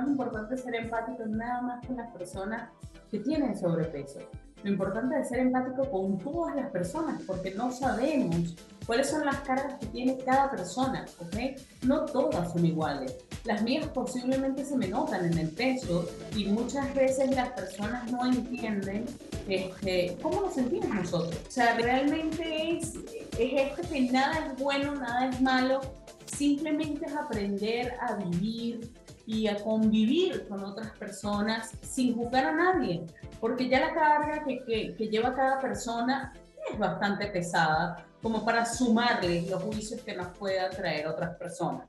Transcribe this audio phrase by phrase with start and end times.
[0.00, 2.70] es importante ser empático nada más con las personas
[3.10, 4.20] que tienen sobrepeso.
[4.62, 8.54] Lo importante es ser empático con todas las personas, porque no sabemos
[8.86, 11.58] cuáles son las cargas que tiene cada persona, ¿ok?
[11.86, 13.16] No todas son iguales.
[13.44, 16.06] Las mías posiblemente se me notan en el peso
[16.36, 19.06] y muchas veces las personas no entienden
[19.48, 21.40] este, cómo nos sentimos nosotros.
[21.48, 22.96] O sea, realmente es,
[23.38, 25.80] es esto que nada es bueno, nada es malo,
[26.26, 28.92] simplemente es aprender a vivir
[29.26, 33.04] y a convivir con otras personas sin juzgar a nadie,
[33.40, 36.32] porque ya la carga que, que, lleva cada persona
[36.70, 41.88] es bastante pesada como para sumarle los juicios que nos pueda traer otras personas.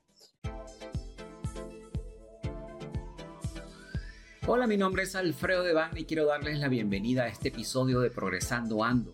[4.47, 8.09] Hola, mi nombre es Alfredo Devane y quiero darles la bienvenida a este episodio de
[8.09, 9.13] Progresando Ando,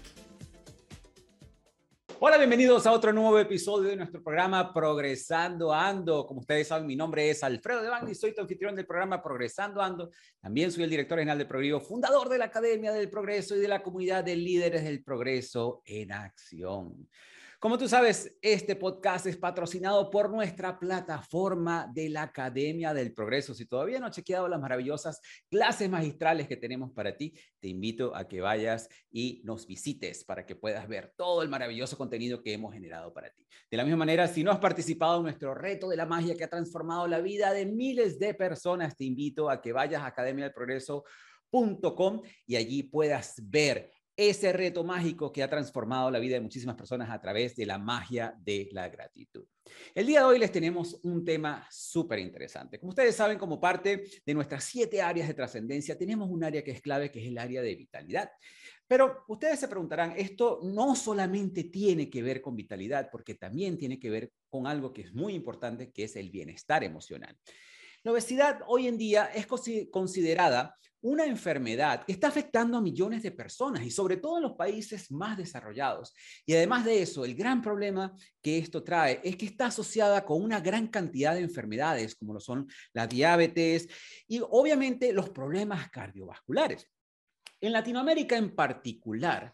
[2.23, 6.27] Hola, bienvenidos a otro nuevo episodio de nuestro programa Progresando Ando.
[6.27, 9.81] Como ustedes saben, mi nombre es Alfredo Deván y soy tu anfitrión del programa Progresando
[9.81, 10.11] Ando.
[10.39, 13.67] También soy el director general del Progreso, fundador de la Academia del Progreso y de
[13.67, 17.09] la comunidad de líderes del progreso en acción.
[17.61, 23.53] Como tú sabes, este podcast es patrocinado por nuestra plataforma de la Academia del Progreso.
[23.53, 28.15] Si todavía no has chequeado las maravillosas clases magistrales que tenemos para ti, te invito
[28.15, 32.53] a que vayas y nos visites para que puedas ver todo el maravilloso contenido que
[32.53, 33.45] hemos generado para ti.
[33.69, 36.45] De la misma manera, si no has participado en nuestro reto de la magia que
[36.45, 40.45] ha transformado la vida de miles de personas, te invito a que vayas a Academia
[40.45, 43.91] del Progreso.com y allí puedas ver
[44.29, 47.77] ese reto mágico que ha transformado la vida de muchísimas personas a través de la
[47.77, 49.45] magia de la gratitud.
[49.95, 52.79] El día de hoy les tenemos un tema súper interesante.
[52.79, 56.71] Como ustedes saben, como parte de nuestras siete áreas de trascendencia, tenemos un área que
[56.71, 58.29] es clave, que es el área de vitalidad.
[58.87, 63.99] Pero ustedes se preguntarán, esto no solamente tiene que ver con vitalidad, porque también tiene
[63.99, 67.37] que ver con algo que es muy importante, que es el bienestar emocional.
[68.03, 69.45] La obesidad hoy en día es
[69.91, 74.53] considerada una enfermedad que está afectando a millones de personas y sobre todo en los
[74.53, 76.13] países más desarrollados.
[76.45, 80.41] Y además de eso, el gran problema que esto trae es que está asociada con
[80.41, 83.87] una gran cantidad de enfermedades como lo son la diabetes
[84.27, 86.87] y obviamente los problemas cardiovasculares.
[87.59, 89.53] En Latinoamérica en particular,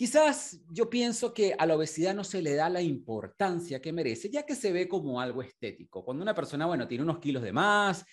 [0.00, 4.30] Quizás yo pienso que a la obesidad no se le da la importancia que merece,
[4.30, 6.02] ya que se ve como algo estético.
[6.02, 8.06] Cuando una persona, bueno, tiene unos kilos de más,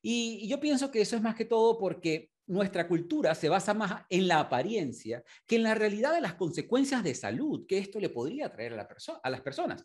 [0.00, 4.04] y, yo pienso que eso es más que todo porque nuestra cultura se basa más
[4.08, 8.10] en la apariencia que en la realidad de las consecuencias de salud que esto le
[8.10, 8.88] podría traer a, la
[9.20, 9.84] a las personas.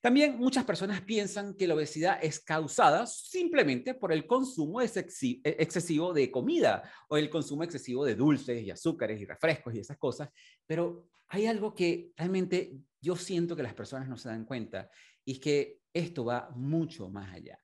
[0.00, 4.90] También muchas personas piensan que la obesidad es causada simplemente por el consumo e-,
[5.44, 9.98] excesivo de comida o el consumo excesivo de dulces y azúcares y refrescos y esas
[9.98, 10.30] cosas,
[10.66, 14.90] pero hay algo que realmente yo siento que las personas no se dan cuenta
[15.24, 17.58] y es que esto va mucho más allá.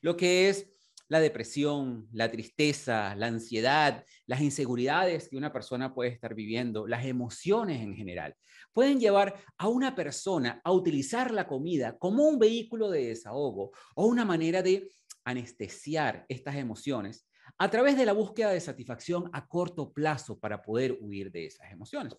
[0.00, 0.70] Lo que es
[1.08, 7.06] la depresión, la tristeza, la ansiedad, las inseguridades que una persona puede estar viviendo, las
[7.06, 8.36] emociones en general,
[8.72, 14.06] pueden llevar a una persona a utilizar la comida como un vehículo de desahogo o
[14.06, 14.90] una manera de
[15.24, 17.26] anestesiar estas emociones
[17.56, 21.72] a través de la búsqueda de satisfacción a corto plazo para poder huir de esas
[21.72, 22.14] emociones.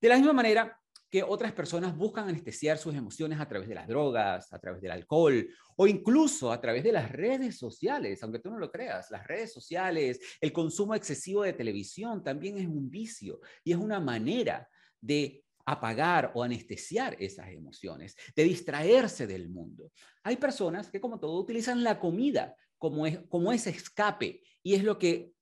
[0.00, 0.78] De la misma manera,
[1.10, 4.92] que otras personas buscan anestesiar sus emociones a través de las drogas, a través del
[4.92, 9.26] alcohol o incluso a través de las redes sociales, aunque tú no lo creas, las
[9.26, 14.68] redes sociales, el consumo excesivo de televisión también es un vicio y es una manera
[15.00, 19.92] de apagar o anestesiar esas emociones, de distraerse del mundo.
[20.22, 24.84] Hay personas que como todo utilizan la comida como, es, como ese escape y es
[24.84, 25.32] lo que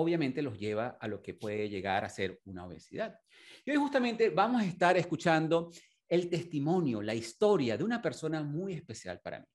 [0.00, 3.18] obviamente los lleva a lo que puede llegar a ser una obesidad.
[3.64, 5.72] Y hoy justamente vamos a estar escuchando
[6.08, 9.46] el testimonio, la historia de una persona muy especial para mí,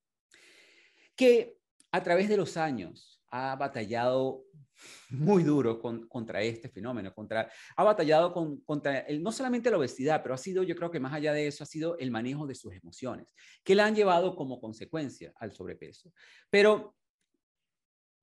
[1.16, 1.58] que
[1.92, 4.44] a través de los años ha batallado
[5.12, 8.34] muy duro contra este fenómeno, contra, ha batallado
[8.66, 11.48] contra el, no solamente la obesidad, pero ha sido, yo creo que más allá de
[11.48, 13.34] eso, ha sido el manejo de sus emociones,
[13.64, 16.12] que la han llevado como consecuencia al sobrepeso.
[16.50, 16.96] Pero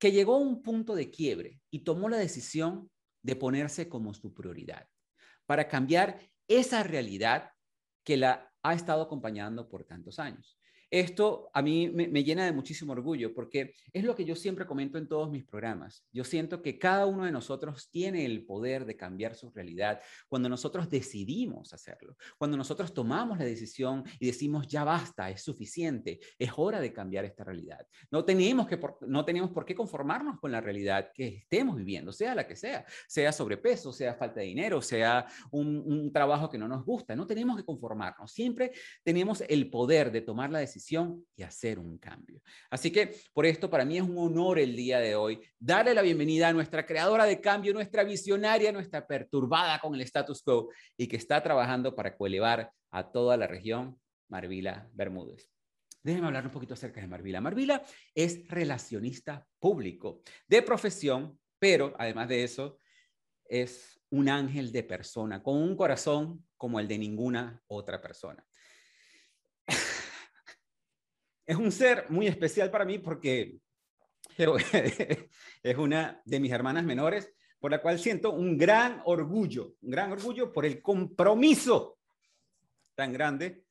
[0.01, 2.89] que llegó a un punto de quiebre y tomó la decisión
[3.21, 4.87] de ponerse como su prioridad
[5.45, 7.51] para cambiar esa realidad
[8.03, 10.57] que la ha estado acompañando por tantos años.
[10.91, 14.97] Esto a mí me, llena de muchísimo orgullo porque es lo que yo siempre comento
[14.97, 16.05] en todos mis programas.
[16.11, 20.49] Yo siento que cada uno de nosotros tiene el poder de cambiar su realidad cuando
[20.49, 26.51] nosotros decidimos hacerlo, cuando nosotros tomamos la decisión y decimos ya basta, es suficiente, es
[26.57, 27.87] hora de cambiar esta realidad.
[28.11, 28.77] No tenemos, que
[29.07, 32.85] no tenemos por qué conformarnos con la realidad que estemos viviendo, sea la que sea,
[33.07, 37.15] sea sobrepeso, sea falta de dinero, sea un, un trabajo que no nos gusta.
[37.15, 38.29] No tenemos que conformarnos.
[38.33, 38.73] Siempre
[39.03, 40.80] tenemos el poder de tomar la decisión
[41.35, 42.41] y hacer un cambio.
[42.69, 46.01] Así que por esto para mí es un honor el día de hoy darle la
[46.01, 51.07] bienvenida a nuestra creadora de cambio, nuestra visionaria, nuestra perturbada con el status quo y
[51.07, 55.49] que está trabajando para coelevar a toda la región, Marvila Bermúdez.
[56.03, 57.41] Déjenme hablar un poquito acerca de Marvila.
[57.41, 57.83] Marvila
[58.15, 62.79] es relacionista público de profesión, pero además de eso
[63.45, 68.43] es un ángel de persona, con un corazón como el de ninguna otra persona
[71.51, 73.57] es un ser muy especial para mí porque
[74.37, 80.13] es una de mis hermanas menores, por la cual siento un gran orgullo, un gran
[80.13, 81.99] orgullo por el compromiso
[82.95, 83.65] tan grande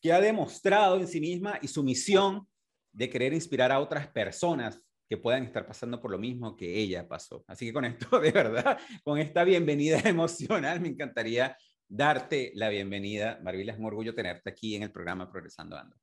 [0.00, 2.46] que ha demostrado en sí misma y su misión
[2.92, 7.08] de querer inspirar a otras personas que puedan estar pasando por lo mismo que ella
[7.08, 7.44] pasó.
[7.48, 11.56] Así que con esto, de verdad, con esta bienvenida emocional, me encantaría
[11.88, 13.40] darte la bienvenida.
[13.42, 15.96] Marvila, es un orgullo tenerte aquí en el programa Progresando Ando.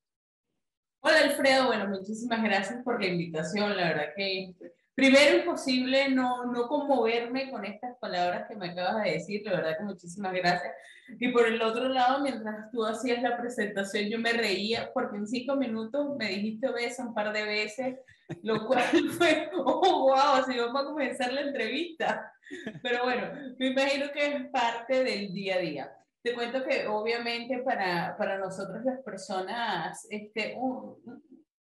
[1.08, 3.78] Hola Alfredo, bueno, muchísimas gracias por la invitación.
[3.78, 4.56] La verdad que
[4.96, 9.44] primero imposible no, no conmoverme con estas palabras que me acabas de decir.
[9.46, 10.74] La verdad que muchísimas gracias.
[11.20, 15.28] Y por el otro lado, mientras tú hacías la presentación, yo me reía porque en
[15.28, 18.00] cinco minutos me dijiste beso un par de veces,
[18.42, 18.82] lo cual
[19.20, 22.34] fue, oh, wow, así vamos a comenzar la entrevista.
[22.82, 23.28] Pero bueno,
[23.60, 25.96] me imagino que es parte del día a día.
[26.26, 30.98] Te cuento que obviamente para, para nosotros las personas, este, un,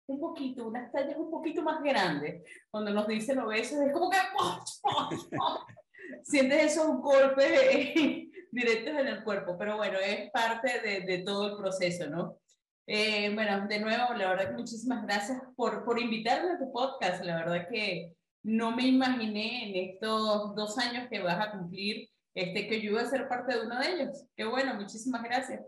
[0.08, 2.42] un poquito, unas tallas un poquito más grandes,
[2.72, 4.18] cuando nos dicen obesos, es como que
[6.24, 7.94] sientes esos golpes
[8.52, 12.40] directos en el cuerpo, pero bueno, es parte de, de todo el proceso, ¿no?
[12.88, 17.24] Eh, bueno, de nuevo, la verdad que muchísimas gracias por, por invitarme a tu podcast.
[17.24, 22.68] La verdad que no me imaginé en estos dos años que vas a cumplir este,
[22.68, 24.26] que iba a ser parte de uno de ellos.
[24.36, 25.62] Qué bueno, muchísimas gracias.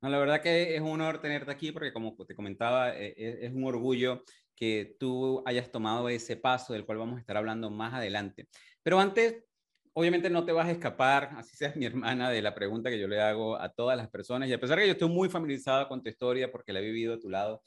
[0.00, 3.46] No, la verdad que es un honor tenerte aquí porque como te comentaba, e, e,
[3.46, 4.22] es un orgullo
[4.54, 8.48] que tú hayas tomado ese paso del cual vamos a estar hablando más adelante.
[8.82, 9.44] Pero antes,
[9.92, 13.06] obviamente no te vas a escapar, así seas mi hermana, de la pregunta que yo
[13.06, 14.48] le hago a todas las personas.
[14.48, 16.84] Y a pesar de que yo estoy muy familiarizada con tu historia porque la he
[16.84, 17.62] vivido a tu lado,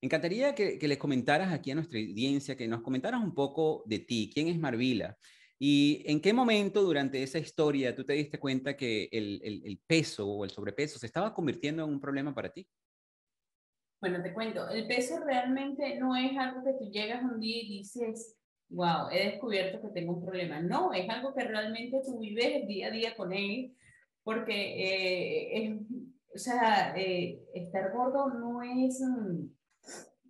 [0.00, 3.82] me encantaría que, que les comentaras aquí a nuestra audiencia, que nos comentaras un poco
[3.86, 4.30] de ti.
[4.32, 5.16] ¿Quién es Marvila?
[5.62, 10.26] ¿Y en qué momento durante esa historia tú te diste cuenta que el, el, peso
[10.26, 12.66] o el sobrepeso se estaba convirtiendo en un problema para ti?
[14.00, 17.78] Bueno, te cuento, el peso realmente no es algo que tú llegas un día y
[17.80, 18.38] dices,
[18.70, 20.62] wow, he descubierto que tengo un problema.
[20.62, 23.76] No, es algo que realmente tú vives día a día con él,
[24.22, 25.80] porque, eh, es,
[26.34, 28.98] o sea, eh, estar gordo no es...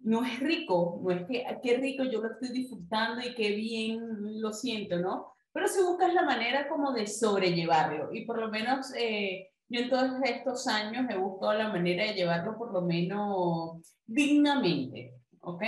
[0.03, 4.41] No es rico, no es que qué rico yo lo estoy disfrutando y qué bien
[4.41, 5.35] lo siento, ¿no?
[5.53, 9.91] Pero si buscas la manera como de sobrellevarlo y por lo menos eh, yo en
[9.91, 15.63] todos estos años he buscado la manera de llevarlo por lo menos dignamente, ¿ok?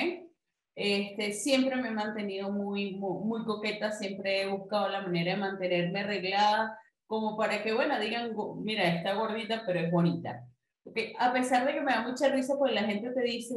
[0.74, 5.40] Este, siempre me he mantenido muy, muy, muy coqueta, siempre he buscado la manera de
[5.40, 8.32] mantenerme arreglada, como para que, bueno, digan,
[8.64, 10.46] mira, está gordita, pero es bonita.
[10.84, 11.12] Okay.
[11.18, 13.54] A pesar de que me da mucha risa, porque la gente te dice,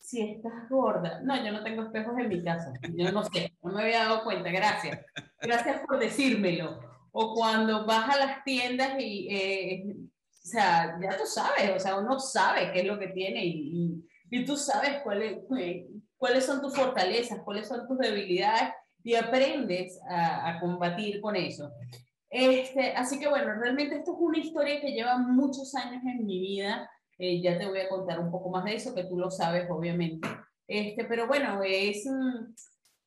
[0.00, 1.20] si estás gorda.
[1.22, 2.72] No, yo no tengo espejos en mi casa.
[2.96, 4.50] Yo no sé, no me había dado cuenta.
[4.50, 4.98] Gracias.
[5.40, 6.80] Gracias por decírmelo.
[7.12, 11.96] O cuando vas a las tiendas y, eh, o sea, ya tú sabes, o sea,
[11.96, 15.38] uno sabe qué es lo que tiene y, y, tú sabes cuáles,
[16.16, 21.70] cuáles son tus fortalezas, cuáles son tus debilidades y aprendes a, a combatir con eso.
[22.30, 26.38] Este, así que bueno, realmente esto es una historia que lleva muchos años en mi
[26.38, 26.88] vida
[27.22, 29.68] eh, ya te voy a contar un poco más de eso, que tú lo sabes,
[29.68, 30.26] obviamente.
[30.66, 32.08] Este, pero bueno, es,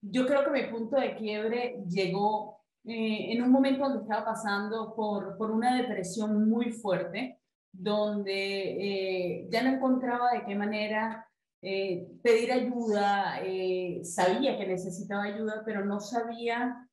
[0.01, 4.93] yo creo que mi punto de quiebre llegó eh, en un momento donde estaba pasando
[4.95, 7.39] por, por una depresión muy fuerte,
[7.71, 8.27] donde
[9.41, 11.27] eh, ya no encontraba de qué manera
[11.59, 13.39] pedir ayuda,
[14.03, 16.89] sabía que necesitaba ayuda, pero no sabía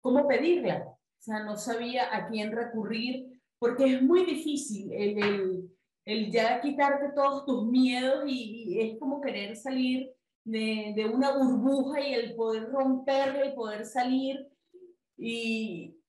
[0.00, 5.77] cómo pedirla, o sea, no sabía a quién recurrir, porque es muy difícil el, el
[6.08, 10.10] el ya quitarte todos tus miedos y, es como querer salir
[10.42, 14.48] de, de, una burbuja y el poder romperla y poder salir.
[15.18, 16.00] Y,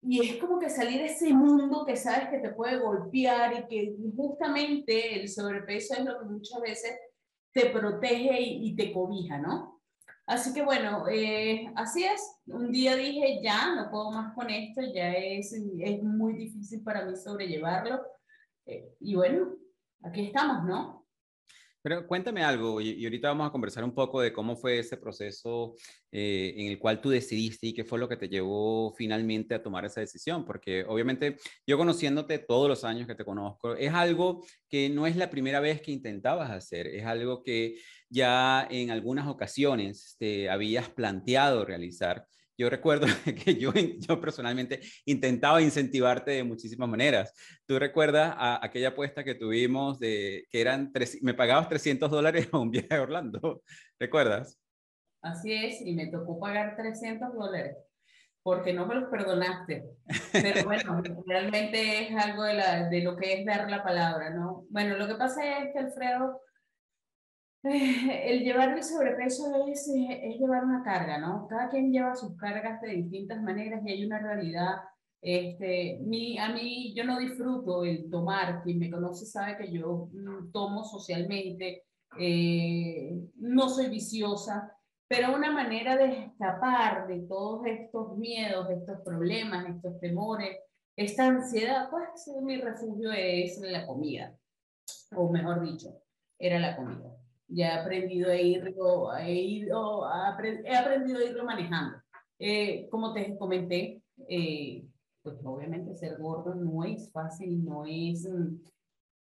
[0.00, 3.66] y es como que salir de ese mundo que sabes que te puede golpear y
[3.66, 6.98] que justamente el sobrepeso es lo que muchas veces
[7.52, 9.82] te protege y, te cobija, ¿no?
[10.26, 12.40] Así que bueno, eh, así es.
[12.46, 17.04] Un día dije, ya, no puedo más con esto, ya es, es muy difícil para
[17.04, 18.00] mí sobrellevarlo.
[18.66, 19.56] Eh, y bueno,
[20.02, 21.04] aquí estamos, ¿no?
[21.84, 25.74] Pero cuéntame algo, y, ahorita vamos a conversar un poco de cómo fue ese proceso
[26.10, 29.62] eh, en el cual tú decidiste y qué fue lo que te llevó finalmente a
[29.62, 34.46] tomar esa decisión, porque obviamente yo conociéndote todos los años que te conozco, es algo
[34.66, 37.74] que no es la primera vez que intentabas hacer, es algo que
[38.08, 42.26] ya en algunas ocasiones te habías planteado realizar.
[42.56, 43.06] Yo recuerdo
[43.44, 47.32] que yo, yo personalmente intentaba incentivarte de muchísimas maneras.
[47.66, 52.48] ¿Tú recuerdas a, aquella apuesta que tuvimos de que eran, tres, me pagabas 300 dólares
[52.52, 53.62] a un viaje a Orlando?
[53.98, 54.58] ¿Recuerdas?
[55.22, 57.76] Así es, y me tocó pagar 300 dólares
[58.44, 59.84] porque no me los perdonaste.
[60.30, 64.66] Pero bueno, realmente es algo de, la, de lo que es dar la palabra, ¿no?
[64.68, 66.42] Bueno, lo que pasa es que Alfredo
[68.24, 71.46] el llevar el sobrepeso es, es, llevar una carga, ¿no?
[71.48, 74.76] Cada quien lleva sus cargas de distintas maneras y hay una realidad.
[75.22, 80.10] Este, mi, a mí yo no disfruto el tomar, quien me conoce sabe que yo
[80.12, 81.84] mm, tomo socialmente,
[82.18, 84.70] eh, no soy viciosa,
[85.08, 90.58] pero una manera de escapar de todos estos miedos, estos problemas, estos temores,
[90.96, 94.36] esta ansiedad, pues mi refugio es la comida,
[95.16, 96.02] o mejor dicho,
[96.38, 100.06] era la comida ya he aprendido a irlo, he, ido,
[100.64, 101.98] he aprendido a irlo manejando.
[102.38, 104.84] Eh, como te comenté, eh,
[105.22, 108.28] pues obviamente ser gordo no es fácil, no es,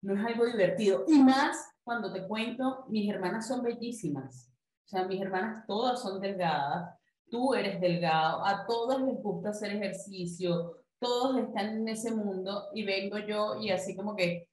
[0.02, 1.04] no es algo divertido.
[1.08, 4.50] Y más cuando te cuento, mis hermanas son bellísimas.
[4.86, 6.98] O sea, mis hermanas todas son delgadas,
[7.30, 12.84] tú eres delgado, a todas les gusta hacer ejercicio, todos están en ese mundo y
[12.84, 14.48] vengo yo y así como que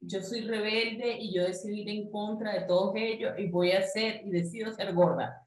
[0.00, 3.82] yo soy rebelde y yo decido ir en contra de todos ellos y voy a
[3.82, 5.42] ser y decido ser gorda.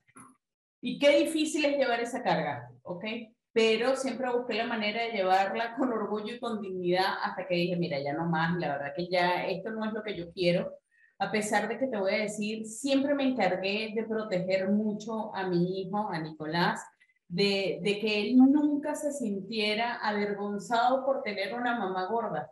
[0.81, 3.03] Y qué difícil es llevar esa carga, ¿ok?
[3.51, 7.75] Pero siempre busqué la manera de llevarla con orgullo y con dignidad hasta que dije,
[7.75, 10.73] mira, ya no más, la verdad que ya esto no es lo que yo quiero.
[11.17, 15.47] A pesar de que te voy a decir, siempre me encargué de proteger mucho a
[15.47, 16.81] mi hijo, a Nicolás,
[17.27, 22.49] de, de que él nunca se sintiera avergonzado por tener una mamá gorda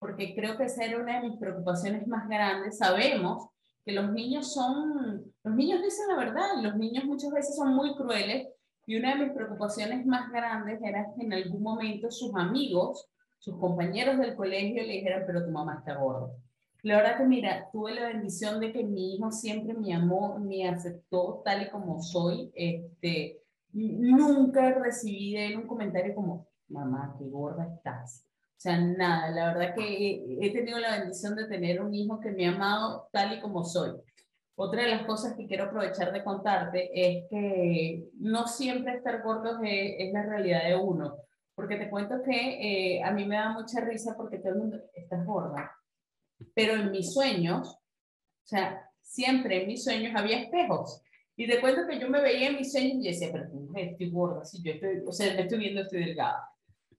[0.00, 2.78] porque creo que esa era una de mis preocupaciones más grandes.
[2.78, 3.48] Sabemos
[3.84, 7.94] que los niños son, los niños dicen la verdad, los niños muchas veces son muy
[7.94, 8.48] crueles
[8.86, 13.06] y una de mis preocupaciones más grandes era que en algún momento sus amigos,
[13.38, 16.32] sus compañeros del colegio le dijeran, pero tu mamá está gorda.
[16.82, 20.66] La verdad que mira, tuve la bendición de que mi hijo siempre me amó, me
[20.66, 22.50] aceptó tal y como soy.
[22.54, 23.42] Este,
[23.72, 28.24] nunca recibí de él un comentario como, mamá, qué gorda estás.
[28.60, 32.30] O sea, nada, la verdad que he tenido la bendición de tener un hijo que
[32.30, 33.92] me ha amado tal y como soy.
[34.54, 39.60] Otra de las cosas que quiero aprovechar de contarte es que no siempre estar gordos
[39.64, 41.16] es, la realidad de uno.
[41.54, 44.78] Porque te cuento que eh, a mí me da mucha risa porque todo el mundo
[44.92, 45.74] está gorda.
[46.54, 51.00] Pero en mis sueños, o sea, siempre en mis sueños había espejos.
[51.34, 54.44] Y te cuento que yo me veía en mis sueños y decía, pero estoy gorda,
[54.44, 56.46] si yo estoy, o sea, me estoy viendo, estoy delgada.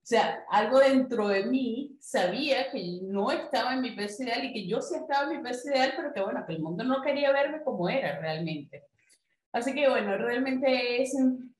[0.01, 4.53] O sea, algo dentro de mí sabía que no estaba en mi peso ideal y
[4.53, 7.03] que yo sí estaba en mi peso ideal, pero que bueno, que el mundo no
[7.03, 8.87] quería verme como era realmente.
[9.51, 11.15] Así que bueno, realmente es,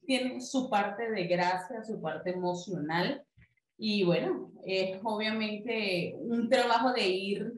[0.07, 3.23] tiene su parte de gracia, su parte emocional
[3.77, 7.53] y bueno, es obviamente un trabajo de ir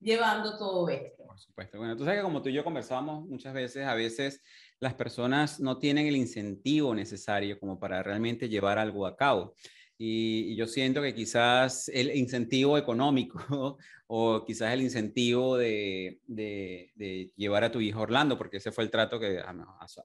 [0.00, 1.24] llevando todo esto.
[1.24, 1.78] Por supuesto.
[1.78, 4.42] Bueno, tú sabes que como tú y yo conversamos muchas veces, a veces
[4.80, 9.54] las personas no tienen el incentivo necesario como para realmente llevar algo a cabo.
[10.02, 13.76] Y, yo siento que quizás el incentivo económico
[14.06, 18.84] o quizás el incentivo de, de, llevar a tu hijo a Orlando, porque ese fue
[18.84, 19.54] el trato que a,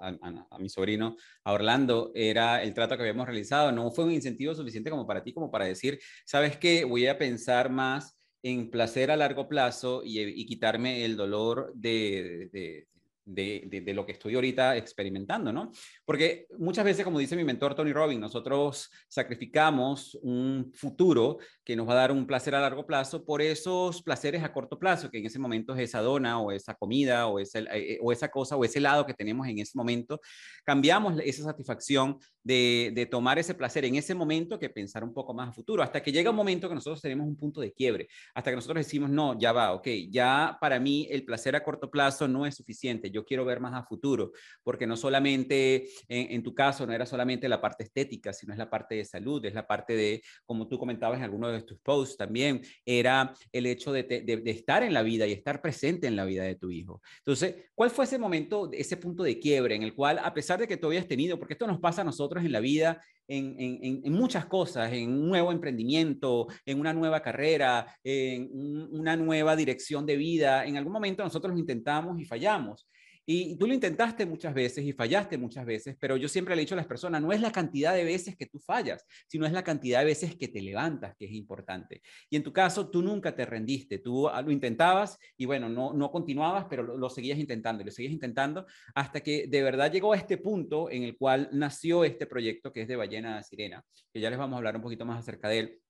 [0.02, 4.54] a, mi sobrino a Orlando era el trato que habíamos realizado, no fue un incentivo
[4.54, 9.12] suficiente como para ti, como para decir, sabes qué, voy a pensar más en placer
[9.12, 12.88] a largo plazo y, y quitarme el dolor de, de,
[13.26, 15.72] de, lo que estoy ahorita experimentando, ¿no?
[16.06, 21.88] Porque muchas veces, como dice mi mentor Tony Robbins, nosotros sacrificamos un futuro que nos
[21.88, 25.18] va a dar un placer a largo plazo por esos placeres a corto plazo, que
[25.18, 28.56] en ese momento es esa dona o esa comida o, ese, eh, o esa cosa
[28.56, 30.22] o ese helado que tenemos en ese momento.
[30.64, 35.34] Cambiamos esa satisfacción de, de tomar ese placer en ese momento que pensar un poco
[35.34, 38.08] más a futuro, hasta que llega un momento que nosotros tenemos un punto de quiebre,
[38.34, 41.92] hasta que nosotros decimos, no, ya va, ok, ya para mí el placer a corto
[41.92, 44.32] plazo no es suficiente yo quiero ver más a futuro,
[44.64, 48.70] porque no solamente en, tu caso, no era solamente la parte estética, sino es la
[48.70, 52.18] parte de salud, es la parte de, como tú comentabas en alguno de tus posts
[52.18, 56.26] también, era el hecho de, de estar en la vida y estar presente en la
[56.26, 57.02] vida de tu hijo.
[57.20, 60.68] Entonces, ¿cuál fue ese momento, ese punto de quiebre en el cual, a pesar de
[60.68, 64.46] que tú habías tenido, porque esto nos pasa a nosotros en la vida, en, muchas
[64.46, 68.50] cosas, en un nuevo emprendimiento, en una nueva carrera, en
[68.92, 70.66] una nueva dirección de vida.
[70.66, 72.88] En algún momento nosotros intentamos y fallamos.
[73.28, 76.66] Y tú lo intentaste muchas veces y fallaste muchas veces, pero yo siempre le he
[76.66, 79.52] dicho a las personas, no es la cantidad de veces que tú fallas, sino es
[79.52, 82.04] la cantidad de veces que te levantas, que es importante.
[82.30, 85.94] Y en tu caso, tú nunca te rendiste, tú ah, lo intentabas y bueno, no,
[85.94, 90.18] no continuabas, pero lo, seguías intentando, lo seguías intentando hasta que de verdad llegó a
[90.18, 94.30] este punto en el cual nació este proyecto que es de Ballena Sirena, que ya
[94.30, 95.82] les vamos a hablar un poquito más acerca de él.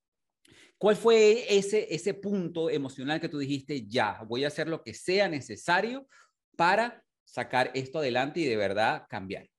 [0.77, 4.93] ¿Cuál fue ese, ese punto emocional que tú dijiste, ya, voy a hacer lo que
[4.93, 6.07] sea necesario
[6.55, 9.49] para sacar esto adelante y de verdad cambiar?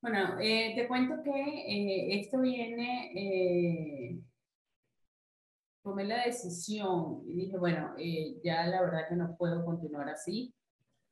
[0.00, 4.20] Bueno, eh, te cuento que eh, esto viene, eh,
[5.82, 10.52] tomé la decisión y dije, bueno, eh, ya la verdad que no puedo continuar así.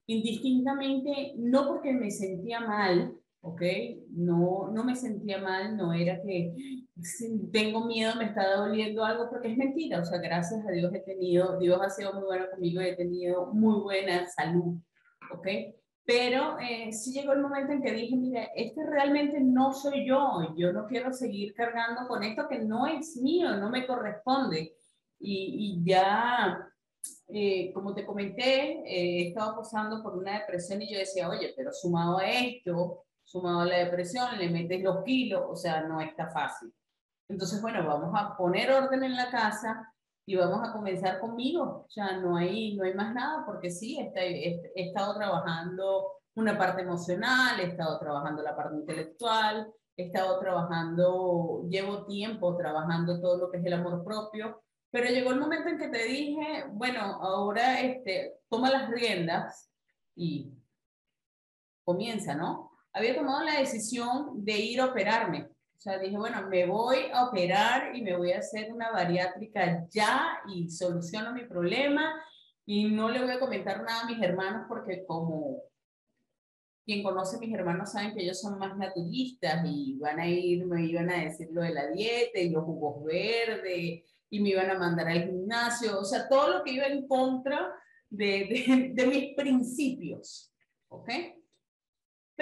[0.06, 3.62] Indistintamente, no porque me sentía mal, ¿ok?
[4.10, 6.54] No, no me sentía mal, no era que
[7.50, 10.00] tengo miedo, me está doliendo algo, porque es mentira.
[10.00, 13.52] O sea, gracias a Dios he tenido, Dios ha sido muy bueno conmigo, he tenido
[13.54, 14.76] muy buena salud
[15.34, 15.46] ¿ok?
[16.04, 20.52] Pero eh, sí llegó el momento en que dije, mira, este realmente no soy yo,
[20.56, 24.74] yo no quiero seguir cargando con esto que no es mío, no me corresponde.
[25.20, 26.68] Y, y ya,
[27.28, 31.54] eh, como te comenté, eh, he estado pasando por una depresión y yo decía, oye,
[31.56, 36.00] pero sumado a esto, sumado a la depresión, le metes los kilos, o sea, no
[36.00, 36.72] está fácil.
[37.28, 39.91] Entonces, bueno, vamos a poner orden en la casa,
[40.26, 41.86] y vamos a comenzar conmigo.
[41.90, 47.60] Ya no hay, no hay más nada porque sí, he, estado trabajando una parte emocional,
[47.60, 53.58] he estado trabajando la parte intelectual, he estado trabajando, llevo tiempo trabajando todo lo que
[53.58, 58.34] es el amor propio, pero llegó el momento en que te dije, bueno, ahora este,
[58.48, 59.70] toma las riendas
[60.14, 60.52] y
[61.84, 62.70] comienza, ¿no?
[62.92, 65.50] Había tomado la decisión de ir a operarme
[65.82, 69.84] o sea, dije, bueno, me voy a operar y me voy a hacer una bariátrica
[69.90, 72.22] ya y soluciono mi problema
[72.64, 75.60] y no le voy a comentar nada a mis hermanos porque como
[76.84, 80.64] quien conoce a mis hermanos saben que ellos son más naturistas y van a ir,
[80.66, 84.70] me iban a decir lo de la dieta y los jugos verdes y me iban
[84.70, 87.74] a mandar al gimnasio, o sea, todo lo que iba en contra
[88.08, 90.54] de, de, de mis principios,
[90.86, 91.10] ¿ok?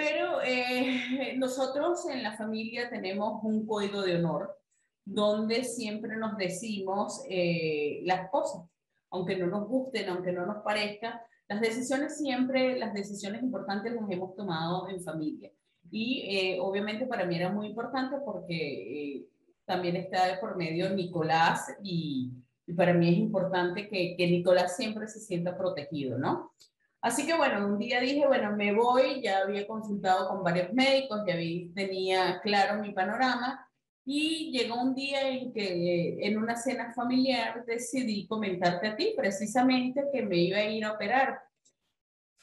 [0.01, 4.57] Pero eh, nosotros en la familia tenemos un código de honor
[5.05, 8.63] donde siempre nos decimos eh, las cosas,
[9.11, 14.09] aunque no nos gusten, aunque no nos parezca, las decisiones siempre, las decisiones importantes las
[14.09, 15.51] hemos tomado en familia.
[15.91, 19.25] Y eh, obviamente para mí era muy importante porque
[19.65, 22.31] también está de por medio Nicolás y,
[22.65, 26.53] y, para mí es importante que, que Nicolás siempre se sienta protegido, ¿no?
[27.01, 31.21] Así que bueno, un día dije, bueno, me voy, ya había consultado con varios médicos,
[31.25, 33.67] ya vi, tenía claro mi panorama
[34.05, 40.05] y llegó un día en que en una cena familiar decidí comentarte a ti precisamente
[40.13, 41.41] que me iba a ir a operar.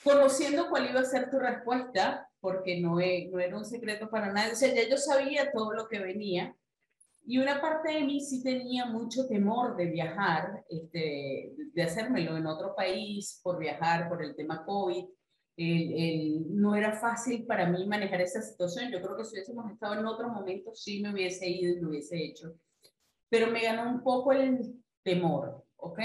[0.03, 4.53] Conociendo cuál iba a ser tu respuesta, porque no, no era un secreto para nadie,
[4.53, 6.55] o sea, ya yo sabía todo lo que venía,
[7.25, 12.47] y una parte de mí sí tenía mucho temor de viajar, este, de hacérmelo en
[12.47, 15.05] otro país, por viajar, por el tema COVID.
[16.51, 18.91] no era fácil para mí manejar esa situación.
[18.91, 21.89] Yo creo que si hubiésemos estado en otro momento, sí me hubiese ido y lo
[21.91, 22.55] hubiese hecho.
[23.29, 26.01] Pero me ganó un poco el temor, ¿ok?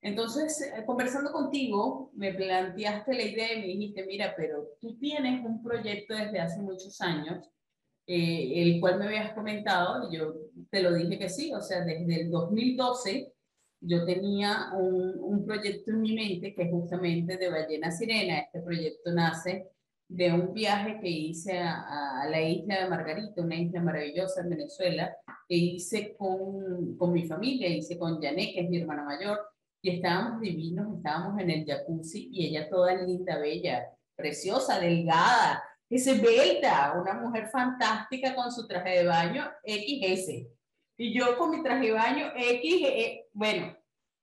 [0.00, 5.44] Entonces, eh, conversando contigo, me planteaste la idea y me dijiste, mira, pero tú tienes
[5.44, 7.50] un proyecto desde hace muchos años
[8.10, 10.34] eh, el cual me habías comentado, yo
[10.70, 13.34] te lo dije que sí, o sea, desde el 2012
[13.82, 18.38] yo tenía un, proyecto en mi mente que es justamente de Ballena Sirena.
[18.38, 19.68] Este proyecto nace
[20.08, 25.14] de un viaje que hice a, la isla de Margarita, una isla maravillosa en Venezuela,
[25.46, 29.38] que hice con, con mi familia, hice con Janet, que es mi hermana mayor,
[29.82, 36.06] y estábamos divinos, estábamos en el jacuzzi y ella toda linda, bella, preciosa, delgada, es
[36.06, 40.46] esbelta, una mujer fantástica con su traje de baño XS.
[40.98, 43.76] Y yo con mi traje de baño X, e, bueno,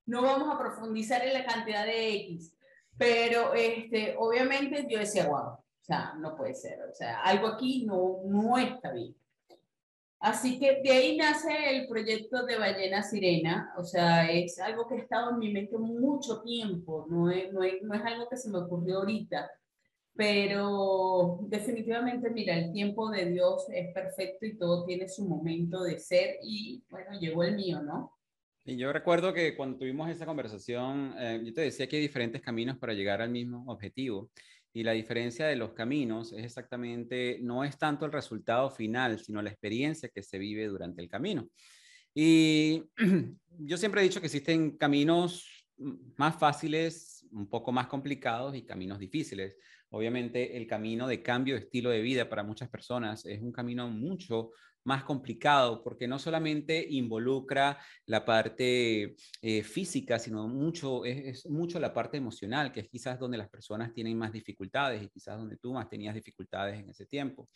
[0.06, 2.56] no vamos a profundizar en la cantidad de X,
[2.98, 7.86] pero este, obviamente yo decía, wow, o sea, no puede ser, o sea, algo aquí
[7.86, 9.16] no, no está bien.
[10.20, 14.96] Así que de ahí nace el proyecto de Ballena Sirena, o sea, es algo que
[14.96, 18.38] ha estado en mi mente mucho tiempo, no es, no es, no es algo que
[18.38, 19.50] se me ocurrió ahorita
[20.16, 26.00] Pero definitivamente, mira, el tiempo de Dios es perfecto y todo tiene su momento de
[26.00, 28.14] ser y bueno, llegó el mío, ¿no?
[28.64, 32.42] Y yo recuerdo que cuando tuvimos esa conversación, eh, yo te decía que hay diferentes
[32.42, 34.32] caminos para llegar al mismo objetivo.
[34.74, 39.42] Y la diferencia de los caminos es exactamente, no es tanto el resultado final, sino
[39.42, 41.48] la experiencia que se vive durante el camino.
[42.14, 42.84] Y
[43.60, 45.70] yo siempre he dicho que existen caminos
[46.18, 49.58] más fáciles, un poco más complicados y caminos difíciles.
[49.96, 53.88] Obviamente el camino de cambio de estilo de vida para muchas personas es un camino
[53.88, 54.52] mucho
[54.84, 61.94] más complicado porque no solamente involucra la parte eh, física, sino mucho, es, mucho la
[61.94, 65.72] parte emocional, que es quizás donde las personas tienen más dificultades y quizás donde tú
[65.72, 67.48] más tenías dificultades en ese tiempo.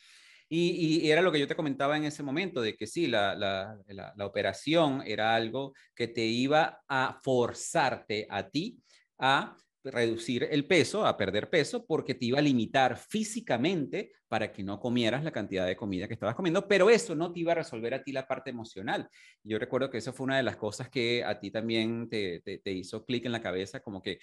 [0.48, 3.78] Y, era lo que yo te comentaba en ese momento, de que sí, la, la,
[4.16, 8.80] la, operación era algo que te iba a forzarte a ti
[9.20, 14.64] a reducir el peso, a perder peso, porque te iba a limitar físicamente para que
[14.64, 17.56] no comieras la cantidad de comida que estabas comiendo, pero eso no te iba a
[17.56, 19.10] resolver a ti la parte emocional.
[19.44, 22.72] Yo recuerdo que eso fue una de las cosas que a ti también te, te,
[22.72, 24.20] hizo clic en la cabeza, como que,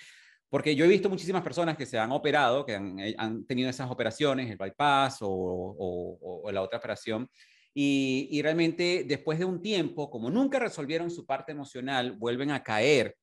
[0.49, 3.69] porque yo he visto muchísimas personas que se han operado, que han, eh, han tenido
[3.69, 7.29] esas operaciones, el bypass o, o, la otra operación,
[7.75, 12.63] y, y realmente después de un tiempo, como nunca resolvieron su parte emocional, vuelven a
[12.63, 13.17] caer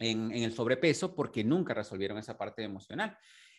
[0.00, 3.16] en, el sobrepeso porque nunca resolvieron esa parte emocional.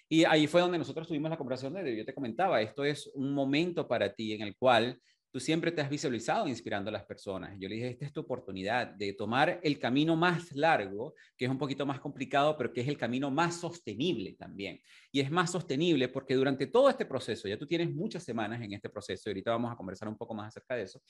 [0.10, 3.34] Y ahí fue donde nosotros tuvimos la conversación de, yo te comentaba, esto es un
[3.34, 5.00] momento para ti en el cual
[5.32, 7.58] tú siempre te has visualizado inspirando a las personas.
[7.58, 11.52] Yo le dije, esta es tu oportunidad de tomar el camino más largo, que es
[11.52, 14.82] un poquito más complicado, pero que es el camino más sostenible también.
[15.10, 18.74] Y es más sostenible porque durante todo este proceso, ya tú tienes muchas semanas en
[18.74, 21.02] este proceso, y ahorita vamos a conversar un poco más acerca de eso,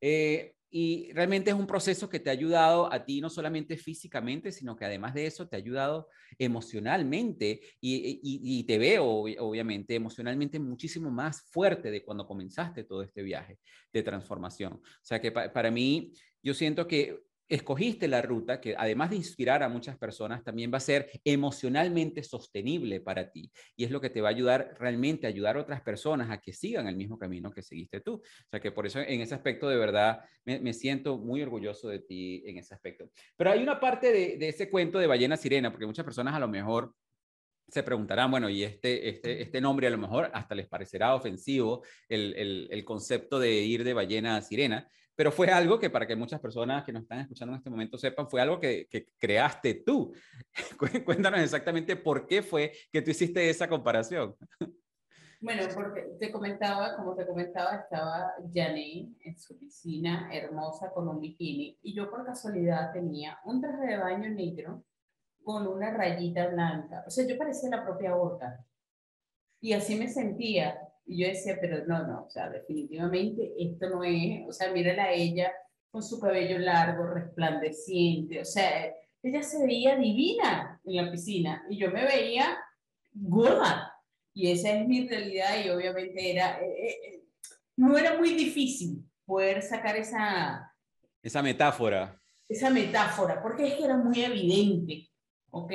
[0.00, 4.52] eh, y realmente es un proceso que te ha ayudado a ti no solamente físicamente,
[4.52, 6.08] sino que además de eso te ha ayudado
[6.38, 13.58] emocionalmente y, te veo obviamente emocionalmente muchísimo más fuerte de cuando comenzaste todo este viaje
[13.92, 14.74] de transformación.
[14.74, 17.18] O sea que para mí yo siento que
[17.50, 22.22] escogiste la ruta que además de inspirar a muchas personas, también va a ser emocionalmente
[22.22, 23.50] sostenible para ti.
[23.76, 26.40] Y es lo que te va a ayudar realmente a ayudar a otras personas a
[26.40, 28.14] que sigan el mismo camino que seguiste tú.
[28.14, 31.98] O sea que por eso en ese aspecto de verdad me, siento muy orgulloso de
[31.98, 33.10] ti en ese aspecto.
[33.36, 36.48] Pero hay una parte de, ese cuento de ballena sirena, porque muchas personas a lo
[36.48, 36.94] mejor
[37.68, 41.84] se preguntarán, bueno, y este, este, este nombre a lo mejor hasta les parecerá ofensivo
[42.08, 44.88] el, el, el concepto de ir de ballena a sirena,
[45.20, 47.98] pero fue algo que para que muchas personas que nos están escuchando en este momento
[47.98, 50.14] sepan, fue algo que, creaste tú.
[51.04, 54.34] Cuéntanos exactamente por qué fue que tú hiciste esa comparación.
[55.38, 61.20] Bueno, porque te comentaba, como te comentaba, estaba Janine en su piscina hermosa con un
[61.20, 64.84] bikini y yo por casualidad tenía un traje de baño negro
[65.44, 67.04] con una rayita blanca.
[67.06, 68.64] O sea, yo parecía la propia orca.
[69.60, 70.80] Y así me sentía.
[71.10, 75.06] Y yo decía, pero no, no, o sea, definitivamente esto no es, o sea, mírala
[75.06, 75.52] a ella
[75.90, 81.78] con su cabello largo, resplandeciente, o sea, ella se veía divina en la piscina y
[81.78, 82.56] yo me veía
[83.12, 83.92] gorda.
[84.32, 87.24] Y esa es mi realidad y obviamente era, eh, eh, eh,
[87.74, 90.72] no era muy difícil poder sacar esa...
[91.20, 92.22] Esa metáfora.
[92.48, 95.08] Esa metáfora, porque es que era muy evidente,
[95.50, 95.72] ¿ok?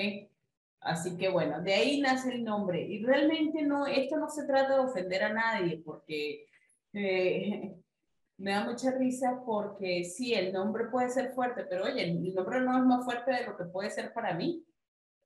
[0.86, 2.80] Así que bueno, de ahí nace el nombre.
[2.80, 6.46] Y realmente no, esto no se trata de ofender a nadie, porque
[6.94, 7.76] eh,
[8.38, 12.62] me da mucha risa porque sí, el nombre puede ser fuerte, pero oye, el nombre
[12.62, 14.64] no es más fuerte de lo que puede ser para mí.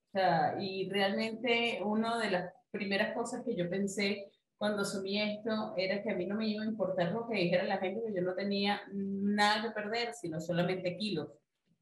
[0.07, 5.73] O sea, y realmente una de las primeras cosas que yo pensé cuando asumí esto
[5.75, 8.13] era que a mí no me iba a importar lo que dijera la gente, que
[8.13, 11.27] yo no tenía nada que perder, sino solamente kilos.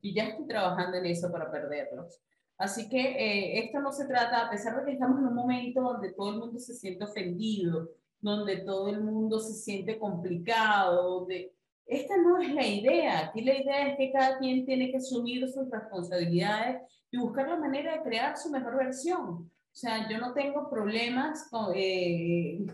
[0.01, 2.21] Y ya estoy trabajando en eso para perderlos.
[2.57, 5.81] Así que eh, esto no se trata, a pesar de que estamos en un momento
[5.81, 7.89] donde todo el mundo se siente ofendido,
[8.19, 11.53] donde todo el mundo se siente complicado, donde
[11.85, 13.27] esta no es la idea.
[13.27, 17.57] Aquí la idea es que cada quien tiene que asumir sus responsabilidades y buscar la
[17.57, 19.23] manera de crear su mejor versión.
[19.23, 22.65] O sea, yo no tengo problemas con, eh,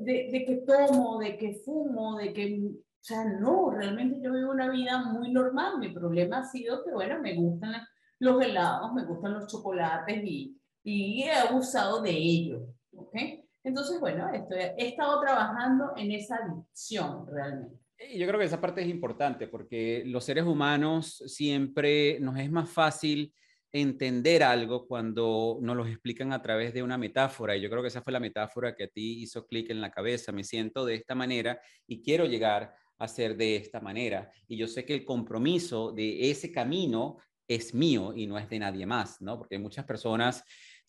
[0.00, 2.58] de, de, que tomo, de que fumo, de que...
[2.64, 5.78] O sea, no, realmente yo vivo una vida muy normal.
[5.78, 7.88] Mi problema ha sido que, bueno, me gustan las
[8.22, 12.68] los helados, me gustan los chocolates y, y he abusado de ello.
[12.94, 13.16] ¿ok?
[13.64, 17.76] Entonces, bueno, estoy, he estado trabajando en esa adicción realmente.
[18.14, 22.70] Yo creo que esa parte es importante porque los seres humanos siempre nos es más
[22.70, 23.34] fácil
[23.72, 27.56] entender algo cuando nos lo explican a través de una metáfora.
[27.56, 29.90] Y yo creo que esa fue la metáfora que a ti hizo clic en la
[29.90, 30.30] cabeza.
[30.30, 34.30] Me siento de esta manera y quiero llegar a ser de esta manera.
[34.46, 37.16] Y yo sé que el compromiso de ese camino
[37.48, 39.38] es mío y no es de nadie más, ¿no?
[39.38, 40.44] Porque muchas personas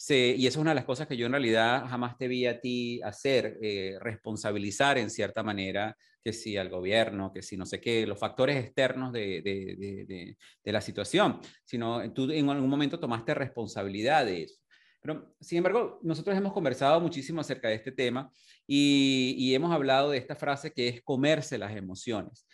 [0.09, 2.59] y eso es una de las cosas que yo en realidad jamás te vi a
[2.59, 7.79] ti hacer, eh, responsabilizar en cierta manera que si al gobierno, que si no sé
[7.79, 13.33] qué, los factores externos de, de, de, la situación, sino tú en algún momento tomaste
[13.33, 14.59] responsabilidad de eso.
[15.01, 18.31] Pero, sin embargo, nosotros hemos conversado muchísimo acerca de este tema
[18.65, 22.45] y, y hemos hablado de esta frase que es comerse las emociones.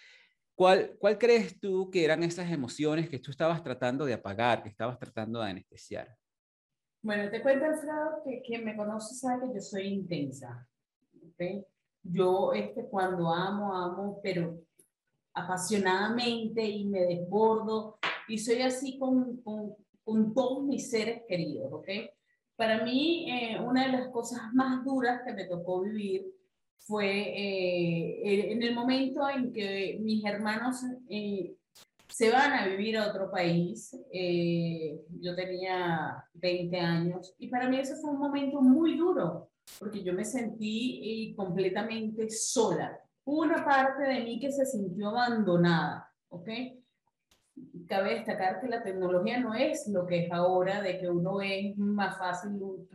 [0.59, 4.67] ¿Cuál, ¿Cuál crees tú que eran esas emociones que tú estabas tratando de apagar, que
[4.67, 6.13] estabas tratando de anestesiar?
[7.01, 10.67] Bueno, te cuento, Alfredo, que quien me conoce sabe que yo soy intensa.
[11.31, 11.65] ¿okay?
[12.03, 14.61] Yo, este, cuando amo, amo, pero
[15.33, 21.87] apasionadamente y me desbordo y soy así con, con, con todos mis seres queridos, ¿ok?
[22.57, 26.25] Para mí, eh, una de las cosas más duras que me tocó vivir
[26.79, 31.55] fue eh, en el momento en que mis hermanos eh,
[32.07, 33.95] se van a vivir a otro país.
[34.11, 40.03] Eh, yo tenía 20 años y para mí ese fue un momento muy duro porque
[40.03, 42.99] yo me sentí eh, completamente sola.
[43.25, 46.49] Una parte de mí que se sintió abandonada, ¿ok?
[47.87, 51.77] Cabe destacar que la tecnología no es lo que es ahora, de que uno es
[51.77, 52.51] más fácil,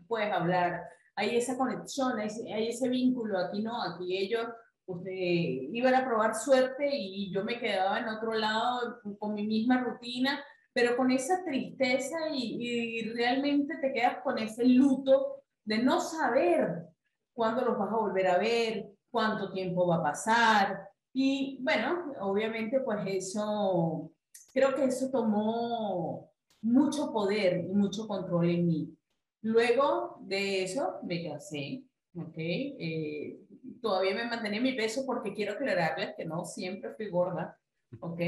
[0.08, 0.82] puedes hablar,
[1.16, 4.46] hay esa conexión, hay, hay ese vínculo, aquí no, aquí ellos
[4.86, 9.82] usted iban a probar suerte y yo me quedaba en otro lado con mi misma
[9.82, 16.00] rutina, pero con esa tristeza y, y realmente te quedas con ese luto de no
[16.00, 16.88] saber
[17.32, 20.88] cuándo los vas a volver a ver, cuánto tiempo va a pasar.
[21.12, 24.10] Y bueno, obviamente pues eso,
[24.52, 26.30] creo que eso tomó
[26.62, 28.98] mucho poder y mucho control en mí.
[29.44, 31.82] Luego de eso me casé,
[32.16, 32.32] ¿ok?
[32.38, 33.40] Eh,
[33.82, 37.58] todavía me mantenía mi peso porque quiero aclararles que no siempre fui gorda,
[38.00, 38.20] ¿ok?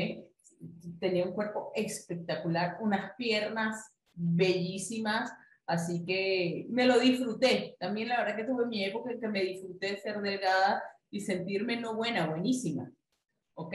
[1.00, 5.32] Tenía un cuerpo espectacular, unas piernas bellísimas,
[5.66, 7.76] así que me lo disfruté.
[7.80, 11.22] También la verdad que tuve mi época en que me disfruté de ser delgada y
[11.22, 12.92] sentirme no buena, buenísima,
[13.54, 13.74] ¿ok?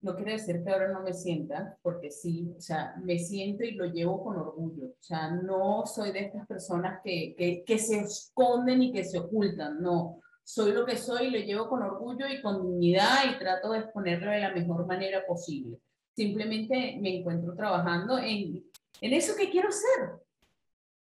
[0.00, 3.72] No quiere decir que ahora no me sienta, porque sí, o sea, me siento y
[3.72, 4.86] lo llevo con orgullo.
[4.86, 9.18] O sea, no soy de estas personas que, que, que se esconden y que se
[9.18, 10.20] ocultan, no.
[10.44, 14.30] Soy lo que soy, lo llevo con orgullo y con dignidad y trato de exponerlo
[14.30, 15.78] de la mejor manera posible.
[16.14, 18.64] Simplemente me encuentro trabajando en,
[19.00, 20.10] en eso que quiero ser,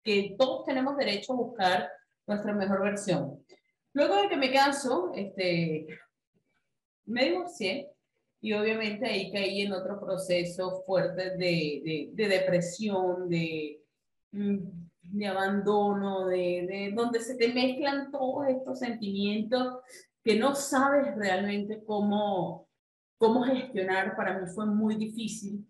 [0.04, 1.91] que todos tenemos derecho a buscar
[2.26, 3.43] nuestra mejor versión.
[3.93, 5.88] Luego de que me caso, este,
[7.06, 7.91] me divorcié,
[8.41, 13.82] y obviamente ahí caí en otro proceso fuerte de, de, depresión, de,
[14.32, 14.58] mm,
[15.02, 19.80] de abandono, de, de, donde se te mezclan todos estos sentimientos
[20.23, 22.67] que no sabes realmente cómo,
[23.17, 24.15] cómo gestionar.
[24.15, 25.65] Para mí fue muy difícil.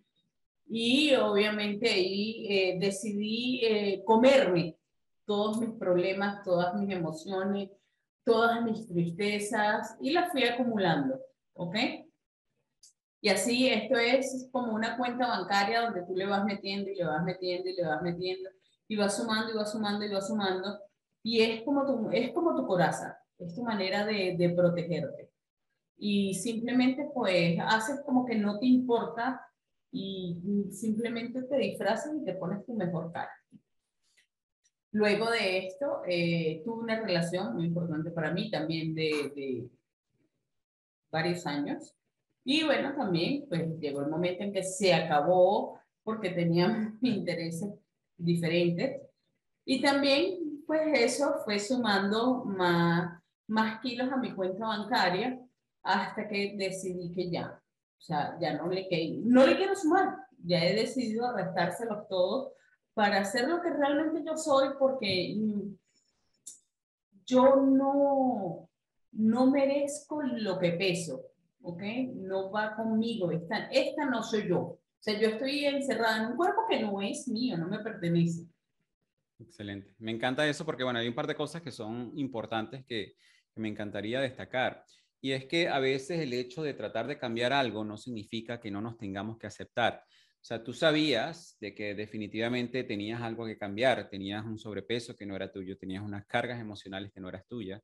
[0.70, 4.78] Y obviamente ahí eh, decidí eh, comerme
[5.26, 7.70] todos mis problemas, todas mis emociones,
[8.26, 11.20] todas mis tristezas y las fui acumulando,
[11.54, 11.76] ¿ok?
[13.22, 17.06] Y así esto es como una cuenta bancaria donde tú le vas metiendo y le
[17.06, 18.50] vas metiendo y le vas metiendo
[18.88, 20.80] y vas sumando y vas sumando y vas sumando.
[21.24, 25.32] Y es como tu, es como tu coraza, es tu manera de, de protegerte.
[25.98, 29.42] Y simplemente pues haces como que no te importa
[29.92, 30.40] y
[30.72, 33.32] simplemente te disfrazas y te pones tu mejor cara.
[34.92, 39.70] Luego de esto, eh, tuve una relación muy importante para mí también de, de
[41.12, 41.97] varios años
[42.50, 47.74] y bueno, también pues llegó el momento en que se acabó porque teníamos intereses
[48.16, 49.02] diferentes.
[49.66, 55.38] Y también pues eso fue sumando más, más kilos a mi cuenta bancaria
[55.84, 58.88] hasta que decidí que ya, o sea, ya no le,
[59.26, 62.54] no le quiero sumar, ya he decidido arrestárselos todos
[62.94, 65.76] para hacer lo que realmente yo soy porque mm,
[67.26, 68.70] yo no,
[69.12, 71.26] no merezco lo que peso.
[71.62, 71.82] ¿Ok?
[72.16, 74.60] No va conmigo, esta, esta no soy yo.
[74.60, 78.48] O sea, yo estoy encerrada en un cuerpo que no es mío, no me pertenece.
[79.40, 79.94] Excelente.
[80.00, 83.16] Me encanta eso porque, bueno, hay un par de cosas que son importantes que,
[83.54, 84.84] que me encantaría destacar.
[85.22, 88.72] Y es que a veces el hecho de tratar de cambiar algo no significa que
[88.72, 90.04] no nos tengamos que aceptar.
[90.48, 95.36] Sea, tú sabías de que definitivamente tenías algo que cambiar, tenías un sobrepeso que no
[95.36, 97.82] era tuyo, tenías unas cargas emocionales que no eras tuyas,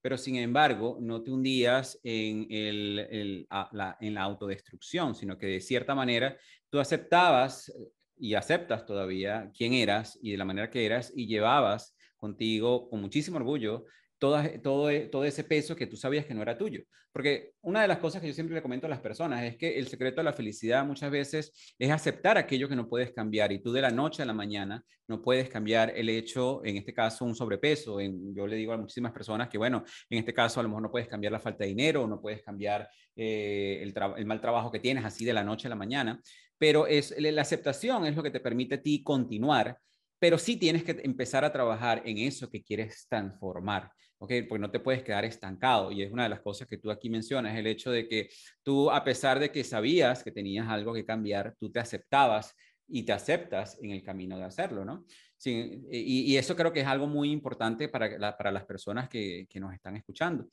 [0.00, 5.94] pero sin embargo no te hundías en, la, en la autodestrucción, sino que de cierta
[5.94, 6.38] manera
[6.70, 11.26] tú aceptabas eh, y aceptas todavía quién eras y de la manera que eras y
[11.26, 13.84] llevabas contigo con muchísimo orgullo
[14.18, 16.82] todo, todo, todo ese peso que tú sabías que no era tuyo.
[17.12, 19.78] Porque una de las cosas que yo siempre le comento a las personas es que
[19.78, 23.62] el secreto de la felicidad muchas veces es aceptar aquello que no puedes cambiar y
[23.62, 27.24] tú de la noche a la mañana no puedes cambiar el hecho, en este caso,
[27.24, 27.98] un sobrepeso.
[28.00, 30.90] Yo le digo a muchísimas personas que, bueno, en este caso a lo mejor no
[30.90, 34.80] puedes cambiar la falta de dinero, no puedes cambiar eh, el, el, mal trabajo que
[34.80, 36.20] tienes así de la noche a la mañana,
[36.58, 39.78] pero es, la aceptación es lo que te permite a ti continuar
[40.18, 43.90] pero sí tienes que empezar a trabajar en eso que quieres transformar.
[44.18, 44.32] ¿Ok?
[44.48, 45.92] Porque no te puedes quedar estancado.
[45.92, 48.28] Y es una de las cosas que tú aquí mencionas, el hecho de que
[48.62, 52.54] tú, a pesar de que sabías que tenías algo que cambiar, tú te aceptabas
[52.88, 55.04] y te aceptas en el camino de hacerlo, ¿no?
[55.38, 59.60] Sí, y, eso creo que es algo muy importante para, para las personas que, que,
[59.60, 60.48] nos están escuchando.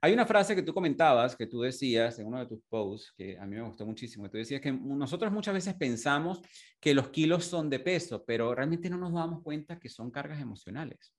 [0.00, 3.38] Hay una frase que tú comentabas, que tú decías en uno de tus posts, que
[3.38, 6.40] a mí me gustó muchísimo, tú decías que nosotros muchas veces pensamos
[6.80, 10.40] que los kilos son de peso, pero realmente no nos damos cuenta que son cargas
[10.40, 11.14] emocionales.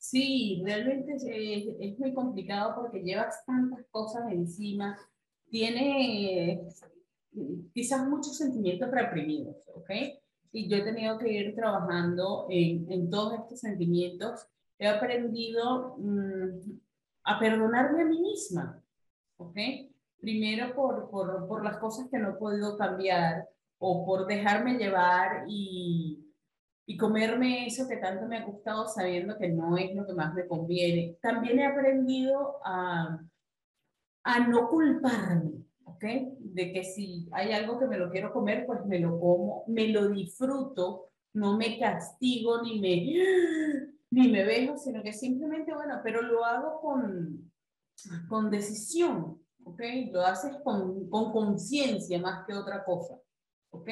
[0.00, 4.98] Sí, realmente es, muy complicado porque llevas tantas cosas encima,
[5.50, 6.66] tiene
[7.74, 9.90] quizás muchos sentimientos reprimidos, ¿ok?
[10.52, 14.46] Y yo he tenido que ir trabajando en, en todos estos sentimientos.
[14.78, 16.78] He aprendido mm,
[17.24, 18.82] a perdonarme a mí misma,
[19.36, 19.58] ¿ok?
[20.18, 25.44] Primero por, por, por las cosas que no he podido cambiar o por dejarme llevar
[25.46, 26.29] y,
[26.90, 30.34] y comerme eso que tanto me ha gustado sabiendo que no es lo que más
[30.34, 31.16] me conviene.
[31.22, 33.16] También he aprendido a,
[34.24, 35.52] a no culparme,
[35.84, 36.04] ¿ok?
[36.40, 39.86] De que si hay algo que me lo quiero comer, pues me lo como, me
[39.86, 43.06] lo disfruto, no me castigo ni me,
[44.10, 47.52] ni me vejo, sino que simplemente, bueno, pero lo hago con,
[48.28, 49.80] con decisión, ¿ok?
[50.10, 53.14] Lo haces con conciencia más que otra cosa,
[53.70, 53.88] ¿ok?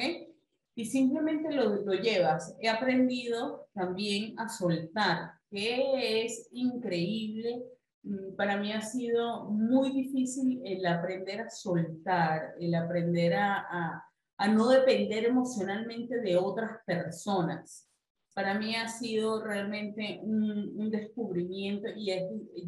[0.79, 2.55] Y simplemente lo, lo llevas.
[2.61, 7.65] He aprendido también a soltar, que es increíble.
[8.03, 14.05] Mm, para mí ha sido muy difícil el aprender a soltar, el aprender a,
[14.37, 17.85] a, no depender emocionalmente de otras personas.
[18.33, 22.05] Para mí ha sido realmente un, un descubrimiento y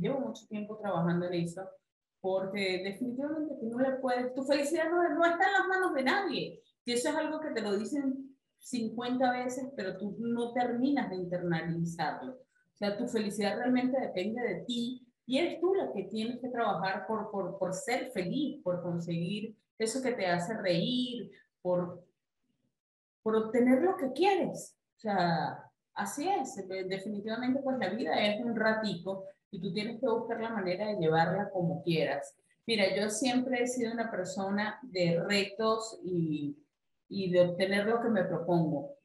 [0.02, 1.62] llevo mucho tiempo trabajando en eso,
[2.20, 6.04] porque definitivamente tú no le puedes, tu felicidad no, no está en las manos de
[6.04, 11.10] nadie que eso es algo que te lo dicen 50 veces, pero tú no terminas
[11.10, 12.34] de internalizarlo.
[12.34, 16.50] O sea, tu felicidad realmente depende de ti y eres tú la que tienes que
[16.50, 22.04] trabajar por, por, por ser feliz, por conseguir eso que te hace reír, por,
[23.24, 24.76] por obtener lo que quieres.
[24.98, 26.56] O sea, así es.
[26.68, 30.98] Definitivamente, pues la vida es un ratico y tú tienes que buscar la manera de
[30.98, 32.36] llevarla como quieras.
[32.68, 36.56] Mira, yo siempre he sido una persona de retos y
[37.12, 38.96] y de obtener lo que me propongo.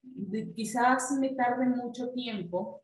[0.55, 2.83] quizás me tarde mucho tiempo,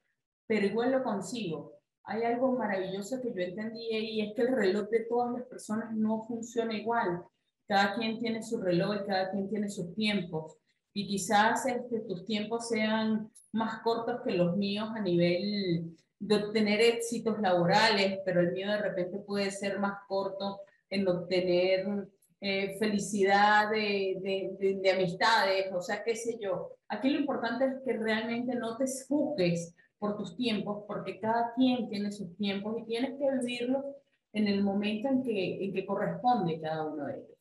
[0.48, 1.78] pero igual lo consigo.
[2.04, 5.94] Hay algo maravilloso que yo entendí y es que el reloj de todas las personas
[5.94, 7.22] no funciona igual.
[7.68, 10.58] Cada quien tiene su reloj y cada quien tiene sus tiempos.
[10.92, 16.80] Y quizás este, tus tiempos sean más cortos que los míos a nivel de obtener
[16.80, 22.08] éxitos laborales, pero el mío de repente puede ser más corto en obtener
[22.44, 26.70] eh, felicidad de, de, de, amistades, o sea, qué sé yo.
[26.88, 31.88] Aquí lo importante es que realmente no te juzgues por tus tiempos, porque cada quien
[31.88, 33.84] tiene sus tiempos y tienes que vivirlos
[34.32, 37.31] en el momento en que corresponde cada uno de ellos.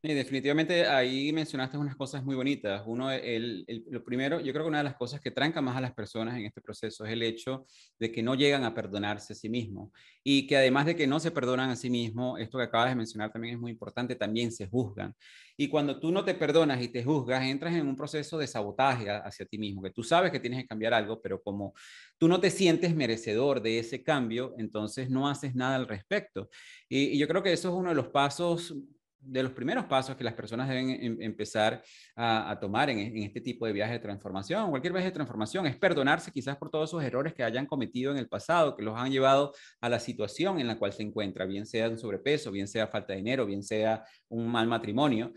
[0.00, 2.84] Definitivamente ahí mencionaste unas cosas muy bonitas.
[2.86, 5.80] Uno, el, lo primero, yo creo que una de las cosas que tranca más a
[5.80, 7.66] las personas en este proceso es el hecho
[7.98, 9.90] de que no llegan a perdonarse a sí mismos
[10.22, 12.94] y que además de que no se perdonan a sí mismos, esto que acabas de
[12.94, 15.16] mencionar también es muy importante, también se juzgan.
[15.56, 19.10] Y cuando tú no te perdonas y te juzgas, entras en un proceso de sabotaje
[19.10, 21.74] hacia ti mismo, que tú sabes que tienes que cambiar algo, pero como
[22.18, 26.48] tú no te sientes merecedor de ese cambio, entonces no haces nada al respecto.
[26.88, 28.72] Y yo creo que eso es uno de los pasos
[29.20, 31.82] de los primeros pasos que las personas deben em, empezar
[32.16, 36.30] a, tomar en, este tipo de viaje de transformación, cualquier viaje de transformación, es perdonarse
[36.30, 39.52] quizás por todos esos errores que hayan cometido en el pasado, que los han llevado
[39.80, 43.12] a la situación en la cual se encuentra, bien sea un sobrepeso, bien sea falta
[43.12, 45.32] de dinero, bien sea un mal matrimonio,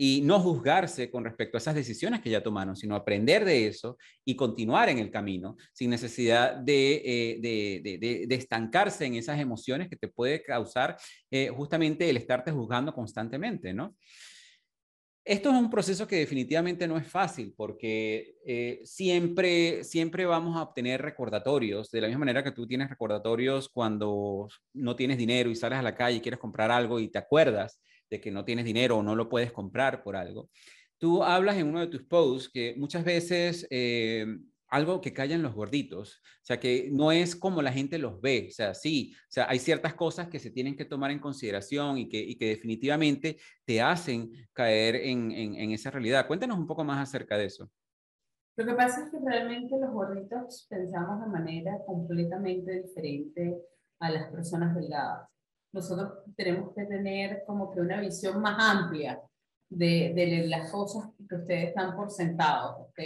[0.00, 3.98] y no juzgarse con respecto a esas decisiones que ya tomaron, sino aprender de eso
[4.24, 7.38] y continuar en el camino sin necesidad de, eh,
[7.82, 10.96] de, de, estancarse en esas emociones que te puede causar
[11.32, 13.96] eh, justamente el estarte juzgando constantemente, ¿no?
[15.24, 20.62] Esto es un proceso que definitivamente no es fácil porque eh, siempre, siempre vamos a
[20.62, 25.56] obtener recordatorios, de la misma manera que tú tienes recordatorios cuando no tienes dinero y
[25.56, 27.80] sales a la calle y quieres comprar algo y te acuerdas
[28.10, 30.50] de que no tienes dinero o no lo puedes comprar por algo.
[30.98, 34.26] Tú hablas en uno de tus posts que muchas veces eh,
[34.68, 38.48] algo que callan los gorditos, o sea, que no es como la gente los ve,
[38.50, 41.98] o sea, sí, o sea, hay ciertas cosas que se tienen que tomar en consideración
[41.98, 46.26] y que, definitivamente te hacen caer en, en, esa realidad.
[46.26, 47.70] Cuéntanos un poco más acerca de eso.
[48.56, 53.56] Lo que pasa es que realmente los gorditos pensamos de manera completamente diferente
[54.00, 55.28] a las personas delgadas.
[55.72, 59.20] Nosotros tenemos que tener como que una visión más amplia
[59.68, 63.00] de, de las cosas que ustedes están por sentados, ¿ok?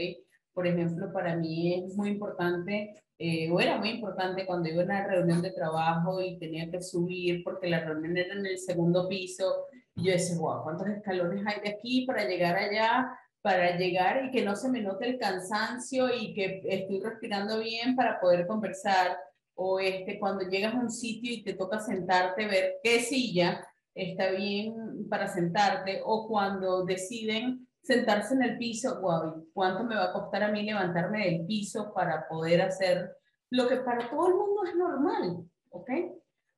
[0.52, 4.84] Por ejemplo, para mí es muy importante, eh, o era muy importante cuando iba a
[4.84, 9.08] una reunión de trabajo y tenía que subir porque la reunión era en el segundo
[9.08, 9.66] piso.
[9.96, 13.16] Y yo decía, wow, ¿cuántos escalones hay de aquí para llegar allá?
[13.40, 17.96] Para llegar y que no se me note el cansancio y que estoy respirando bien
[17.96, 19.16] para poder conversar.
[19.54, 24.30] O este, cuando llegas a un sitio y te toca sentarte, ver qué silla está
[24.30, 26.00] bien para sentarte.
[26.04, 30.62] O cuando deciden sentarse en el piso, wow, ¿cuánto me va a costar a mí
[30.62, 33.16] levantarme del piso para poder hacer
[33.50, 35.44] lo que para todo el mundo es normal?
[35.70, 35.90] ¿Ok?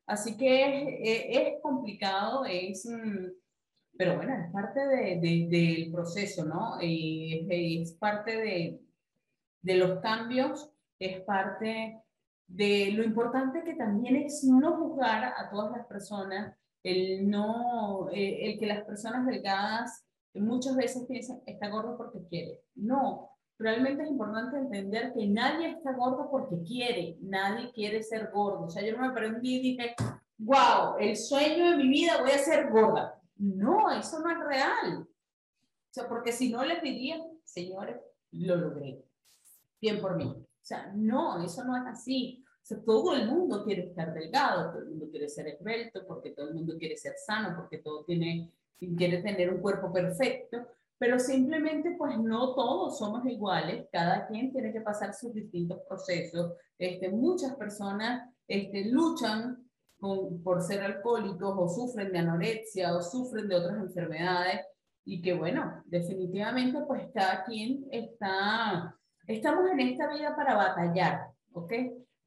[0.06, 3.26] Así que es, complicado, es, mm,
[3.96, 6.78] pero bueno, es parte de, del proceso, ¿no?
[6.80, 8.80] Es, es parte de,
[9.62, 12.03] de los cambios, es parte
[12.46, 18.50] de lo importante que también es no juzgar a todas las personas, el no, eh,
[18.50, 22.62] el que las personas delgadas muchas veces piensan, está gordo porque quiere.
[22.74, 28.64] No, realmente es importante entender que nadie está gordo porque quiere, nadie quiere ser gordo.
[28.64, 29.94] O sea, yo me aprendí y dije,
[30.38, 33.20] wow, el sueño de mi vida voy a ser gorda.
[33.36, 35.02] No, eso no es real.
[35.02, 37.96] O sea, porque si no les diría, señores,
[38.32, 39.04] lo logré.
[39.80, 40.43] Bien por mí.
[40.64, 42.42] O sea, no, eso no es así.
[42.62, 46.30] O sea, todo el mundo quiere estar delgado, todo el mundo quiere ser esbelto, porque
[46.30, 48.50] todo el mundo quiere ser sano, porque todo tiene
[48.96, 50.66] quiere tener un cuerpo perfecto,
[50.98, 56.52] pero simplemente pues no todos somos iguales, cada quien tiene que pasar sus distintos procesos.
[56.78, 63.56] Este, muchas personas este, luchan por ser alcohólicos o sufren de anorexia o sufren de
[63.56, 64.60] otras enfermedades
[65.06, 71.72] y que bueno, definitivamente pues cada quien está, estamos en esta vida para batallar, ¿ok?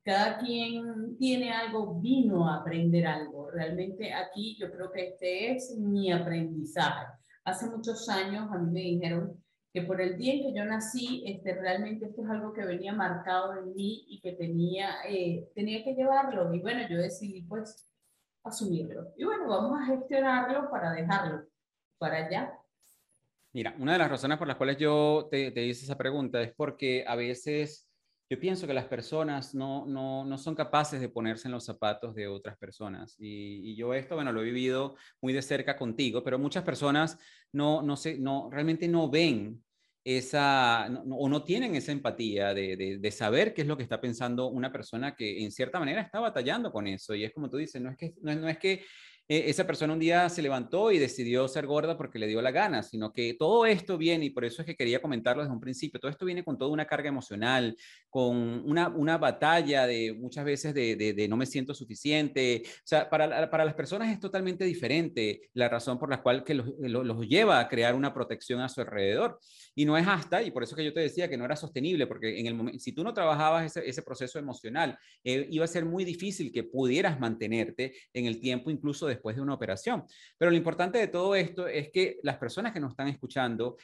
[0.08, 3.52] cada quien tiene algo, vino a aprender algo.
[3.52, 7.08] Realmente aquí yo creo que este es mi aprendizaje.
[7.43, 9.43] Hace muchos años a mí me dijeron
[9.74, 12.93] que por el día en que yo nací, este, realmente esto es algo que venía
[12.93, 16.54] marcado en mí y que tenía, eh, tenía que llevarlo.
[16.54, 17.91] Y bueno, yo decidí pues
[18.45, 19.12] asumirlo.
[19.18, 21.43] Y bueno, vamos a gestionarlo para dejarlo
[21.98, 22.57] para allá.
[23.58, 27.03] Mira, una de las razones por las cuales yo te, hice esa pregunta es porque
[27.08, 27.89] a veces
[28.30, 32.14] yo pienso que las personas no, no, no, son capaces de ponerse en los zapatos
[32.14, 33.16] de otras personas.
[33.18, 37.18] Y, yo esto, bueno, lo he vivido muy de cerca contigo, pero muchas personas
[37.51, 39.64] no, no, sé, no realmente no ven
[40.03, 44.49] esa, o no tienen esa empatía de, de, saber qué es lo que está pensando
[44.49, 47.16] una persona que en cierta manera está batallando con eso.
[47.16, 48.84] Y es como tú dices, no es que, no, no es que
[49.28, 52.52] e, esa persona un día se levantó y decidió ser gorda porque le dio la
[52.52, 55.60] gana, sino que todo esto viene, y por eso es que quería comentarlo desde un
[55.60, 57.76] principio, todo esto viene con toda una carga emocional,
[58.10, 62.64] con una, una batalla de muchas veces de, de, no me siento suficiente.
[62.66, 66.54] O sea, para, para, las personas es totalmente diferente la razón por la cual que
[66.54, 69.40] los, los, lleva a crear una protección a su alrededor.
[69.76, 72.08] Y no es hasta, y por eso que yo te decía que no era sostenible,
[72.08, 75.68] porque en el momento, si tú no trabajabas ese, ese proceso emocional, eh, iba a
[75.68, 80.03] ser muy difícil que pudieras mantenerte en el tiempo incluso de después de una operación.
[80.38, 83.78] Pero lo importante de todo esto es que las personas que nos están escuchando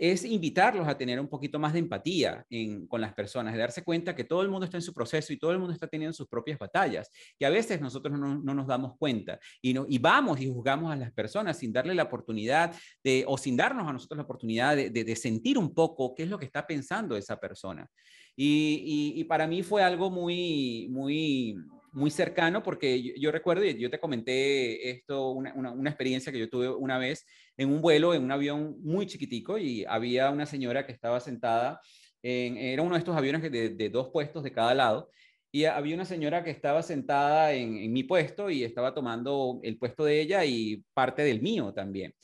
[0.00, 2.46] es invitarlos a tener un poquito más de empatía
[2.88, 5.38] con las personas, de darse cuenta que todo el mundo está en su proceso y
[5.38, 8.96] todo el mundo está teniendo sus propias batallas, que a veces nosotros no, nos damos
[8.96, 13.26] cuenta y, no, y vamos y juzgamos a las personas sin darle la oportunidad de,
[13.28, 16.46] o sin darnos a nosotros la oportunidad de, sentir un poco qué es lo que
[16.46, 17.86] está pensando esa persona.
[18.34, 21.58] Y, y, y para mí fue algo muy, muy,
[21.92, 26.48] muy cercano porque yo, recuerdo, y yo te comenté esto, una, una, experiencia que yo
[26.48, 27.26] tuve una vez
[27.56, 31.80] en un vuelo, en un avión muy chiquitico y había una señora que estaba sentada,
[32.22, 35.10] en, era uno de estos aviones de, de dos puestos de cada lado,
[35.52, 39.78] y había una señora que estaba sentada en, en, mi puesto y estaba tomando el
[39.78, 42.14] puesto de ella y parte del mío también.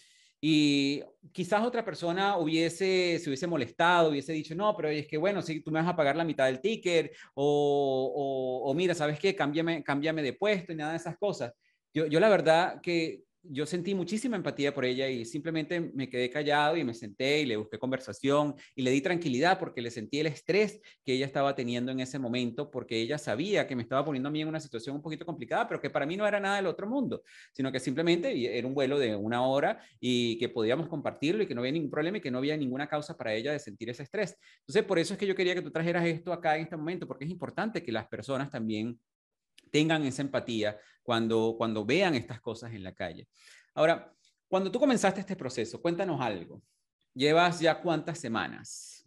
[0.49, 5.43] Y quizás otra persona hubiese, se hubiese molestado, hubiese dicho, no, pero es que bueno,
[5.43, 9.35] si tú me vas a pagar la mitad del ticket, o, o, mira, ¿sabes qué?
[9.35, 11.53] Cámbiame, cámbiame de puesto y nada de esas cosas.
[11.93, 16.31] Yo, yo la verdad que yo sentí muchísima empatía por ella y simplemente me quedé
[16.31, 20.21] callado y me senté y le busqué conversación y le di tranquilidad porque le sentí
[20.21, 24.05] el estrés que ella estaba teniendo en ese momento porque ella sabía que me estaba
[24.05, 26.41] poniendo a mí en una situación un poquito complicada, pero que para mí no era
[26.41, 27.23] nada del otro mundo,
[27.53, 31.55] sino que simplemente era un vuelo de una hora y que podíamos compartirlo y que
[31.55, 34.03] no había ningún problema y que no había ninguna causa para ella de sentir ese
[34.03, 34.37] estrés.
[34.61, 37.07] Entonces, por eso es que yo quería que tú trajeras esto acá en este momento,
[37.07, 38.99] porque es importante que las personas también
[39.71, 43.29] tengan esa empatía cuando, cuando vean estas cosas en la calle.
[43.75, 44.13] Ahora,
[44.49, 46.61] cuando tú comenzaste este proceso, cuéntanos algo.
[47.15, 49.05] ¿Llevas ya cuántas semanas?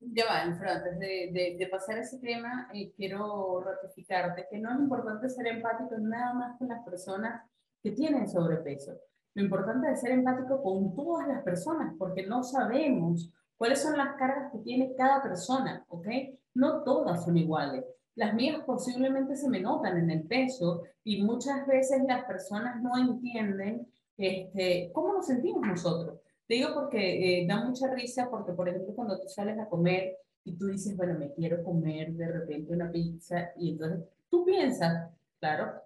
[0.00, 5.28] Ya va, antes de, de, pasar ese tema, eh, quiero ratificarte que no es importante
[5.28, 7.48] ser empático nada más con las personas
[7.80, 8.98] que tienen sobrepeso.
[9.34, 14.16] Lo importante es ser empático con todas las personas, porque no sabemos cuáles son las
[14.16, 16.08] cargas que tiene cada persona, ¿ok?
[16.54, 17.84] No todas son iguales.
[18.14, 22.96] Las mías posiblemente se me notan en el peso y muchas veces las personas no
[22.98, 23.86] entienden
[24.18, 26.20] este, cómo nos sentimos nosotros.
[26.46, 30.18] Te digo porque eh, da mucha risa, porque por ejemplo cuando tú sales a comer
[30.44, 35.10] y tú dices, bueno, me quiero comer de repente una pizza y entonces tú piensas,
[35.40, 35.82] claro,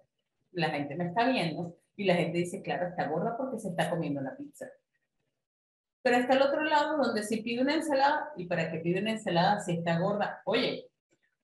[0.51, 3.89] la gente me está viendo y la gente dice, claro, está gorda porque se está
[3.89, 4.67] comiendo una pizza.
[6.01, 9.11] Pero está el otro lado donde si pide una ensalada, ¿y para qué pide una
[9.11, 10.41] ensalada si está gorda?
[10.45, 10.86] Oye,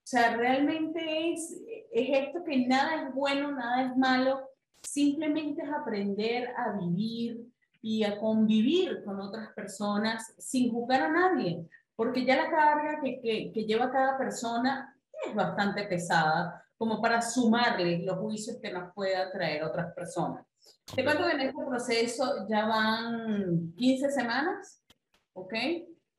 [0.04, 4.42] o sea, realmente es, es esto que nada es bueno, nada es malo,
[4.82, 7.48] simplemente es aprender a vivir
[7.82, 13.22] y a convivir con otras personas sin juzgar a nadie, porque ya la carga que,
[13.22, 14.94] que, que lleva cada persona
[15.26, 20.46] es bastante pesada como para sumarle los juicios que nos pueda traer otras personas.
[20.94, 24.84] Te cuento que en este proceso ya van 15 semanas,
[25.32, 25.54] ¿ok?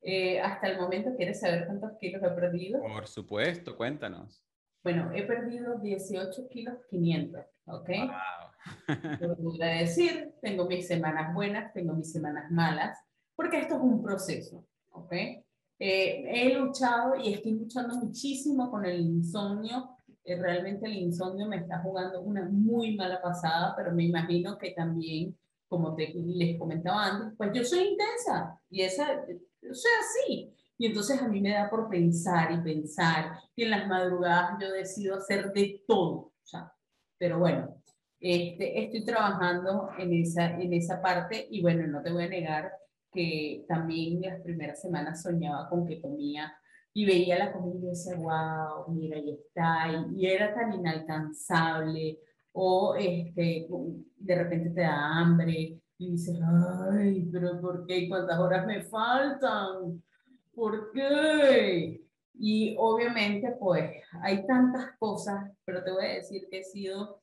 [0.07, 2.79] Eh, hasta el momento, ¿quieres saber cuántos kilos he perdido?
[2.79, 4.45] Por supuesto, cuéntanos.
[4.83, 7.89] Bueno, he perdido 18 kilos 500, ¿ok?
[7.89, 9.35] Wow.
[9.39, 12.99] voy a decir, tengo mis semanas buenas, tengo mis semanas malas,
[13.35, 15.11] porque esto es un proceso, ¿ok?
[15.11, 15.43] Eh,
[15.79, 19.97] he luchado y estoy luchando muchísimo con el insomnio.
[20.23, 24.69] Eh, realmente el insomnio me está jugando una muy mala pasada, pero me imagino que
[24.69, 25.35] también,
[25.67, 29.25] como te, les comentaba antes, pues yo soy intensa y esa
[29.67, 30.55] yo soy así.
[30.77, 34.71] Y entonces a mí me da por pensar y pensar, y en las madrugadas yo
[34.71, 36.33] decido hacer de todo.
[36.43, 36.71] Sea,
[37.17, 37.81] pero bueno,
[38.19, 42.71] este, estoy trabajando en esa, en esa parte y bueno, no te voy a negar
[43.11, 46.53] que también las primeras semanas soñaba con que comía
[46.93, 52.19] y veía la comida y decía, wow, mira, ahí está, y, y era tan inalcanzable,
[52.53, 53.67] o este,
[54.17, 56.39] de repente te da hambre, y dices,
[56.91, 58.07] ay, pero ¿por qué?
[58.09, 60.03] ¿Cuántas horas me faltan?
[60.53, 62.01] ¿Por qué?
[62.37, 63.91] Y obviamente, pues,
[64.21, 67.21] hay tantas cosas, pero te voy a decir que he sido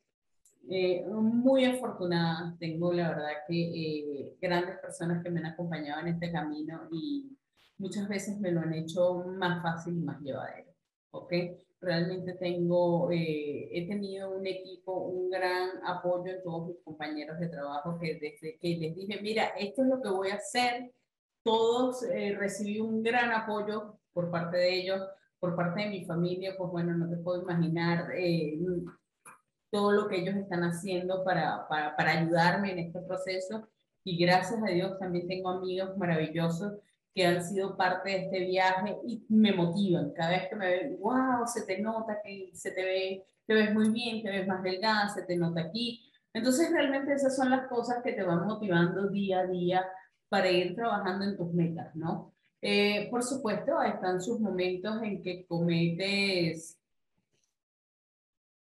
[0.70, 2.57] eh, muy afortunada.
[2.59, 7.37] Tengo, la verdad, que eh, grandes personas que me han acompañado en este camino y
[7.79, 10.70] muchas veces me lo han hecho más fácil y más llevadero.
[11.11, 11.33] ¿Ok?
[11.83, 17.49] Realmente tengo, eh, he tenido un equipo, un gran apoyo en todos mis compañeros de
[17.49, 20.93] trabajo que desde que les dije, mira, esto es lo que voy a hacer,
[21.43, 25.03] todos eh, recibí un gran apoyo por parte de ellos,
[25.41, 28.61] por parte de mi familia, pues bueno, no te puedo imaginar eh,
[29.72, 33.68] todo lo que ellos están haciendo para, para, para ayudarme en este proceso.
[34.05, 36.74] Y gracias a Dios también tengo amigos maravillosos
[37.15, 40.13] que han sido parte de este viaje y me motivan.
[40.13, 43.75] Cada vez que me ven, wow, se te nota que se te ve, te ves
[43.75, 46.11] muy bien, te ves más delgada, se te nota aquí.
[46.33, 49.87] Entonces realmente esas son las cosas que te van motivando día a día
[50.29, 52.33] para ir trabajando en tus metas, ¿no?
[52.63, 56.79] Eh, por supuesto, están sus momentos en que cometes,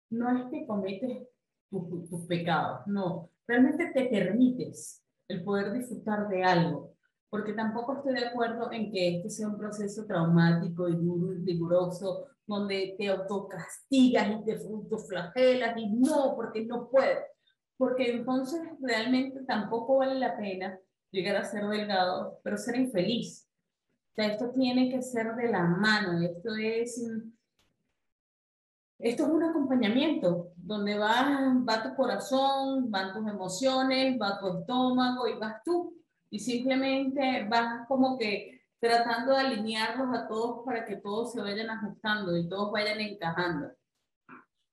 [0.09, 1.29] no es que cometes
[1.71, 6.90] tus, tus pecados, no, realmente te permites el poder disfrutar de algo
[7.31, 11.45] porque tampoco estoy de acuerdo en que este sea un proceso traumático y duro y
[11.45, 14.59] riguroso, donde te autocastigas y te
[15.09, 17.21] flagelas y no, porque no puedo.
[17.77, 20.77] Porque entonces realmente tampoco vale la pena
[21.13, 23.49] llegar a ser delgado, pero ser infeliz.
[24.11, 27.01] O sea, esto tiene que ser de la mano, esto es,
[28.99, 35.29] esto es un acompañamiento, donde va, va tu corazón, van tus emociones, va tu estómago
[35.29, 36.00] y vas tú
[36.31, 41.69] y simplemente vas como que tratando de alinearlos a todos para que todos se vayan
[41.69, 43.73] ajustando y todos vayan encajando.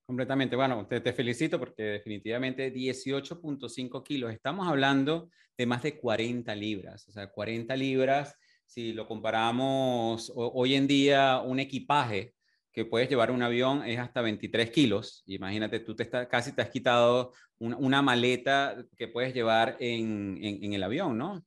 [0.05, 0.55] Completamente.
[0.55, 4.31] Bueno, te, te felicito porque definitivamente 18.5 kilos.
[4.31, 7.05] Estamos hablando de más de 40 libras.
[7.09, 12.36] O sea, 40 libras, si lo comparamos hoy en día, un equipaje
[12.77, 15.23] que puedes llevar un avión es hasta 23 kilos.
[15.25, 20.73] Imagínate, tú te está, casi te has quitado una, maleta que puedes llevar en, en,
[20.73, 21.43] el avión, ¿no?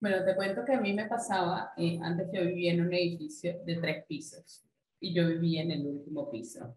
[0.00, 3.58] Bueno, te cuento que a mí me pasaba, eh, antes yo vivía en un edificio
[3.64, 4.64] de tres pisos
[5.00, 6.72] y yo vivía en el último piso.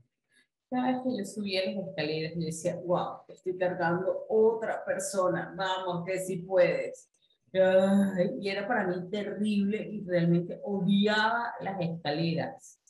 [0.68, 6.04] Cada vez que yo subía las escaleras, yo decía, wow, estoy cargando otra persona, vamos,
[6.04, 7.12] que si puedes.
[7.54, 12.81] Y era para mí terrible y realmente odiaba las escaleras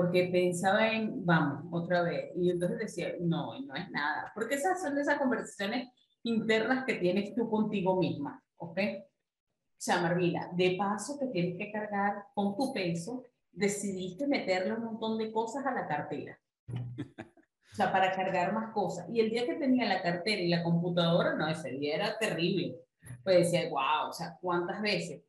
[0.00, 2.32] porque pensaba en, vamos, otra vez.
[2.34, 4.32] Y entonces decía, no, no es nada.
[4.34, 5.90] Porque esas son esas conversaciones
[6.22, 8.78] internas que tienes tú contigo misma, ¿ok?
[8.78, 14.84] O sea, Marvila, de paso que tienes que cargar con tu peso, decidiste meterle un
[14.84, 16.40] montón de cosas a la cartera.
[16.66, 19.06] O sea, para cargar más cosas.
[19.12, 22.74] Y el día que tenía la cartera y la computadora, no, ese día era terrible.
[23.22, 25.22] Pues decía, wow, o sea, ¿cuántas veces?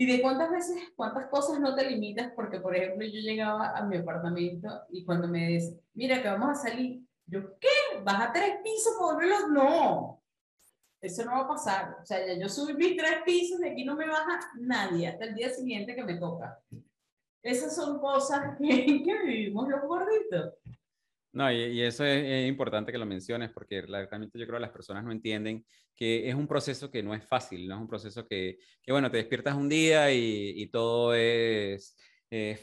[0.00, 3.84] Y de cuántas veces, cuántas cosas no te limitas, porque por ejemplo yo llegaba a
[3.84, 7.98] mi apartamento y cuando me dice, mira que vamos a salir, yo, ¿qué?
[8.04, 9.48] ¿Vas a tres pisos por verlos?
[9.50, 10.22] No,
[11.00, 11.96] eso no va a pasar.
[12.00, 15.24] O sea, ya yo subí mis tres pisos, de aquí no me baja nadie hasta
[15.24, 16.60] el día siguiente que me toca.
[17.42, 20.54] Esas son cosas que, que vivimos los gorditos.
[21.38, 25.04] No, y, eso es, importante que lo menciones porque realmente yo creo que las personas
[25.04, 25.64] no entienden
[25.94, 29.08] que es un proceso que no es fácil, no es un proceso que, que bueno,
[29.08, 31.94] te despiertas un día y, todo es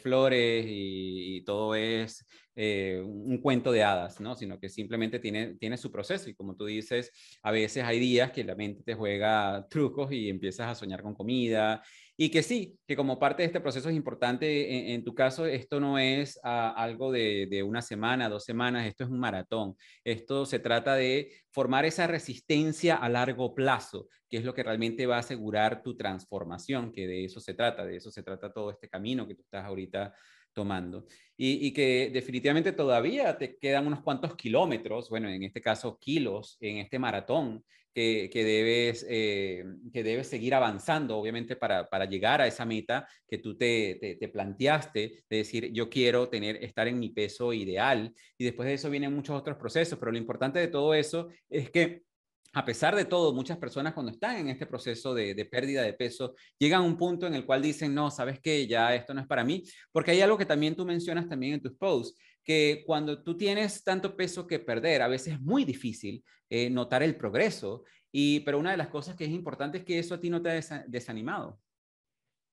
[0.01, 4.35] flores y, todo es eh, un cuento de hadas, ¿no?
[4.35, 7.13] Sino que simplemente tiene, tiene su proceso y como tú dices,
[7.43, 11.13] a veces hay días que la mente te juega trucos y empiezas a soñar con
[11.15, 11.81] comida
[12.17, 15.81] y que sí, que como parte de este proceso es importante, en, tu caso, esto
[15.81, 19.75] no es ah, algo de, una semana, dos semanas, esto es un maratón.
[20.03, 25.05] Esto se trata de formar esa resistencia a largo plazo, que es lo que realmente
[25.05, 28.71] va a asegurar tu transformación, que de eso se trata, de eso se trata todo
[28.71, 30.13] este camino que tú estás ahorita
[30.53, 31.05] tomando.
[31.35, 36.77] Y, que definitivamente todavía te quedan unos cuantos kilómetros, bueno, en este caso kilos, en
[36.77, 37.65] este maratón
[37.95, 43.37] que, debes, eh, que debes seguir avanzando, obviamente, para, para, llegar a esa meta que
[43.37, 48.13] tú te, te, planteaste, de decir, yo quiero tener, estar en mi peso ideal.
[48.37, 51.71] Y después de eso vienen muchos otros procesos, pero lo importante de todo eso es
[51.71, 52.03] que
[52.51, 55.91] a pesar de todo, muchas personas cuando están en este proceso de, de, pérdida de
[55.91, 59.19] peso, llegan a un punto en el cual dicen, no, sabes que ya esto no
[59.19, 62.83] es para mí, porque hay algo que también tú mencionas también en tus posts, que
[62.85, 67.17] cuando tú tienes tanto peso que perder, a veces es muy difícil eh, notar el
[67.17, 70.29] progreso, y, pero una de las cosas que es importante es que eso a ti
[70.29, 71.59] no te ha desanimado.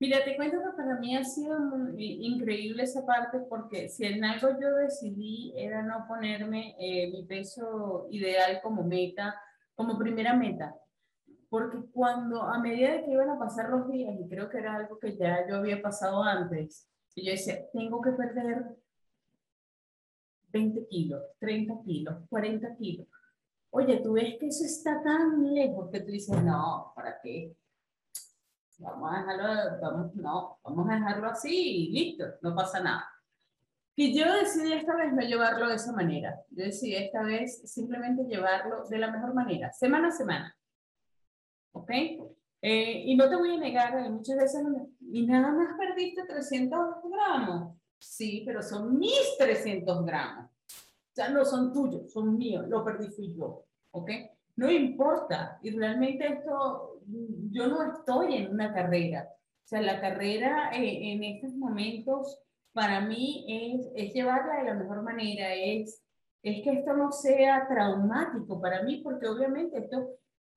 [0.00, 1.56] Mira, te cuento que para mí ha sido
[1.96, 8.08] increíble esa parte porque si en algo yo decidí era no ponerme eh, mi peso
[8.10, 9.40] ideal como meta,
[9.76, 10.74] como primera meta.
[11.48, 14.74] Porque cuando a medida de que iban a pasar los días, y creo que era
[14.74, 18.74] algo que ya yo había pasado antes, y yo decía, tengo que perder
[20.52, 23.06] 20 kilos, 30 kilos, 40 kilos.
[23.70, 27.56] Oye, tú ves que eso está tan lejos que tú dices, no, ¿para qué?
[28.78, 33.08] Vamos a dejarlo, vamos, no, vamos a dejarlo así y listo, no pasa nada.
[33.94, 36.42] Y yo decidí esta vez no llevarlo de esa manera.
[36.50, 40.56] Yo decidí esta vez simplemente llevarlo de la mejor manera, semana a semana.
[41.72, 41.90] ¿Ok?
[42.62, 44.62] Eh, y no te voy a negar, muchas veces,
[45.00, 46.78] y nada más perdiste 300
[47.10, 47.76] gramos.
[48.02, 50.50] Sí, pero son mis 300 gramos.
[51.12, 53.64] Sea, no son tuyos, son míos, lo perdí fui yo.
[53.92, 54.10] ¿Ok?
[54.56, 55.60] No importa.
[55.62, 59.28] Y realmente esto, yo no estoy en una carrera.
[59.30, 62.40] O sea, la carrera eh, en estos momentos
[62.72, 66.02] para mí es, es llevarla de la mejor manera, es,
[66.42, 70.08] es que esto no sea traumático para mí, porque obviamente esto,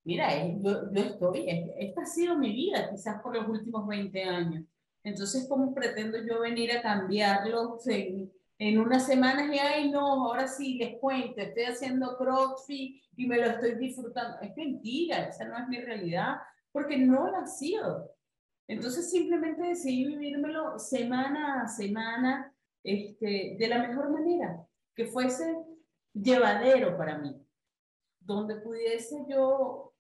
[0.04, 1.46] mira, yo, yo estoy,
[1.78, 4.66] esta ha sido mi vida quizás por los últimos 20 años.
[5.06, 10.48] Entonces, ¿cómo pretendo yo venir a cambiarlo en, en unas semanas y, ay, no, ahora
[10.48, 14.40] sí, les cuento, estoy haciendo CrossFit y me lo estoy disfrutando?
[14.42, 16.38] Es mentira, esa no es mi realidad,
[16.72, 18.12] porque no lo ha sido.
[18.68, 22.52] Entonces simplemente decidí vivírmelo semana a semana
[22.84, 25.56] este, de la mejor manera, que fuese
[26.14, 27.40] llevadero para mí,
[28.20, 29.94] donde pudiese yo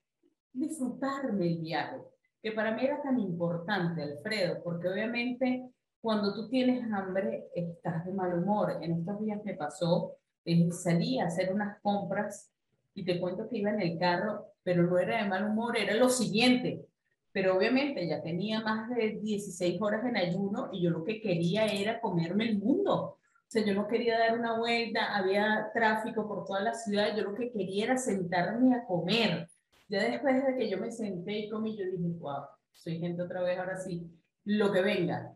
[0.51, 2.01] disfrutarme el viaje,
[2.45, 5.67] que para mí era tan importante, Alfredo, porque obviamente
[5.99, 8.77] cuando tú tienes hambre estás de mal humor.
[8.81, 10.13] En estos días me pasó,
[10.45, 12.51] eh, salí a hacer unas compras
[12.93, 15.95] y te cuento que iba en el carro, pero no era de mal humor, era
[15.95, 16.85] lo siguiente,
[17.31, 21.65] pero obviamente ya tenía más de 16 horas en ayuno y yo lo que quería
[21.65, 23.17] era comerme el mundo.
[23.17, 27.23] O sea, yo no quería dar una vuelta, había tráfico por toda la ciudad, yo
[27.23, 29.47] lo que quería era sentarme a comer.
[29.87, 33.41] Ya después de que yo me senté y comí, yo dije, wow, soy gente otra
[33.43, 34.09] vez, ahora sí,
[34.45, 35.35] lo que venga.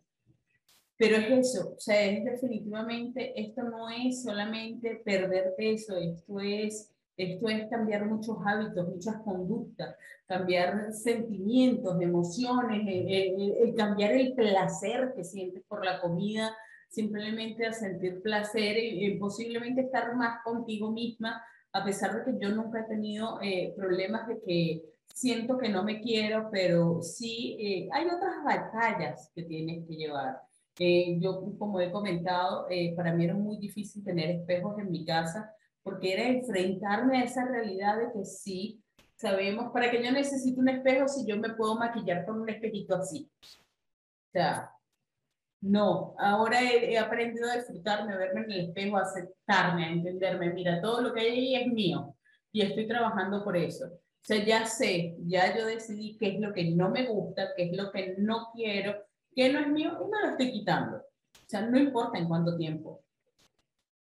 [0.97, 6.91] pero es eso, o sea, es definitivamente, esto no es solamente perder peso, esto es,
[7.15, 9.95] esto es cambiar muchos hábitos, muchas conductas,
[10.25, 16.55] cambiar sentimientos, emociones, el, cambiar el placer que sientes por la comida,
[16.89, 21.41] simplemente a sentir placer y, posiblemente estar más contigo misma,
[21.71, 25.83] a pesar de que yo nunca he tenido eh, problemas de que siento que no
[25.83, 30.41] me quiero, pero sí eh, hay otras batallas que tienes que llevar.
[30.79, 35.05] Eh, yo, como he comentado, eh, para mí era muy difícil tener espejos en mi
[35.05, 35.53] casa
[35.83, 38.81] porque era enfrentarme a esa realidad de que sí,
[39.15, 42.95] sabemos, para que yo necesite un espejo si yo me puedo maquillar con un espejito
[42.95, 43.29] así.
[43.43, 44.71] O sea,
[45.61, 49.91] no, ahora he, he, aprendido a disfrutarme, a verme en el espejo, a aceptarme, a
[49.91, 50.53] entenderme.
[50.53, 52.15] Mira, todo lo que hay ahí es mío
[52.51, 53.85] y estoy trabajando por eso.
[53.85, 57.69] O sea, ya sé, ya yo decidí qué es lo que no me gusta, qué
[57.69, 58.95] es lo que no quiero
[59.35, 60.97] que no es mío y me lo estoy quitando.
[60.97, 63.03] O sea, no importa en cuánto tiempo.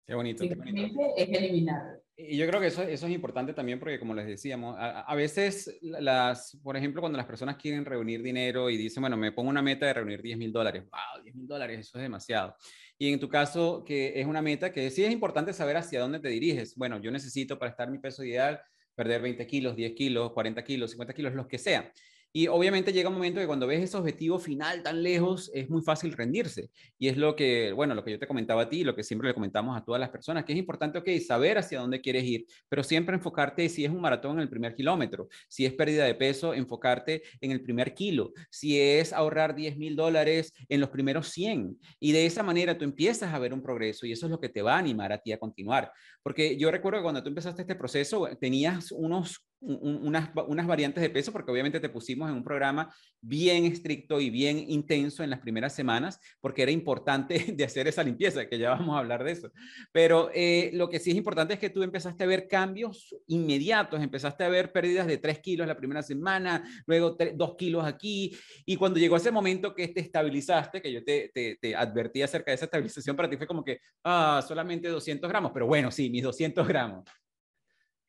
[0.06, 0.44] Qué bonito.
[0.44, 1.00] Qué bonito.
[1.16, 2.02] es eliminarlo.
[2.20, 5.16] Y yo creo que eso, eso es importante también porque, como les decíamos, a, a,
[5.16, 9.52] veces, las, por ejemplo, cuando las personas quieren reunir dinero y dicen, bueno, me pongo
[9.52, 12.56] una meta de reunir 10 mil dólares, wow, 10 mil dólares, eso es demasiado.
[12.98, 16.20] Y en tu caso, que es una meta que sí es importante saber hacia dónde
[16.20, 16.76] te diriges.
[16.76, 18.60] Bueno, yo necesito para estar mi peso ideal
[18.96, 21.92] perder 20 kilos, 10 kilos, 40 kilos, 50 kilos, los que sea.
[22.34, 25.82] Y obviamente llega un momento que cuando ves ese objetivo final tan lejos, es muy
[25.82, 26.70] fácil rendirse.
[27.00, 29.30] Y es lo que, bueno, lo que yo te comentaba a ti, lo que siempre
[29.30, 32.46] le comentamos a todas las personas, que es importante, ok, saber hacia dónde quieres ir,
[32.70, 36.16] pero siempre enfocarte si es un maratón en el primer kilómetro, si es pérdida de
[36.16, 41.30] peso, enfocarte en el primer kilo, si es ahorrar 10 mil dólares en los primeros
[41.30, 41.80] 100.
[42.00, 44.50] Y de esa manera tú empiezas a ver un progreso y eso es lo que
[44.50, 45.92] te va a animar a ti a continuar.
[46.22, 51.10] Porque yo recuerdo que cuando tú empezaste este proceso, tenías unos unas, unas variantes de
[51.10, 55.40] peso, porque obviamente te pusimos en un programa bien estricto y bien intenso en las
[55.40, 59.32] primeras semanas, porque era importante de hacer esa limpieza, que ya vamos a hablar de
[59.32, 59.52] eso.
[59.92, 64.02] Pero eh, lo que sí es importante es que tú empezaste a ver cambios inmediatos,
[64.02, 68.36] empezaste a ver pérdidas de 3 kilos la primera semana, luego 2 kilos aquí,
[68.66, 72.52] y cuando llegó ese momento que te estabilizaste, que yo te, te, te advertí acerca
[72.52, 76.10] de esa estabilización, para ti fue como que, ah, solamente 200 gramos, pero bueno, sí,
[76.10, 77.04] mis 200 gramos.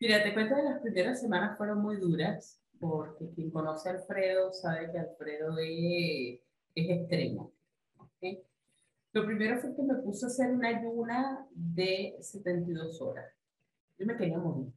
[0.01, 4.53] Mira, te cuento que las primeras semanas fueron muy duras, porque quien conoce a Alfredo
[4.53, 6.41] sabe que Alfredo es,
[6.75, 7.53] es extremo.
[7.97, 8.41] ¿okay?
[9.13, 13.27] Lo primero fue que me puso a hacer una ayuna de 72 horas.
[13.99, 14.73] Yo me quería morir.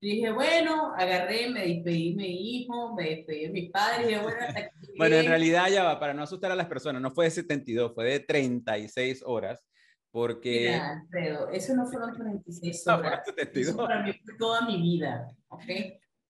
[0.00, 4.08] dije, bueno, agarré, me despedí de mi hijo, me despedí de mi padre.
[4.08, 4.38] Dije, bueno,
[4.98, 7.94] bueno, en realidad ya va, para no asustar a las personas, no fue de 72,
[7.94, 9.64] fue de 36 horas
[10.10, 10.70] porque...
[10.70, 13.22] Mira, Alfredo, eso no fueron 36 horas.
[13.26, 15.64] No, eso para mí fue toda mi vida, ¿ok?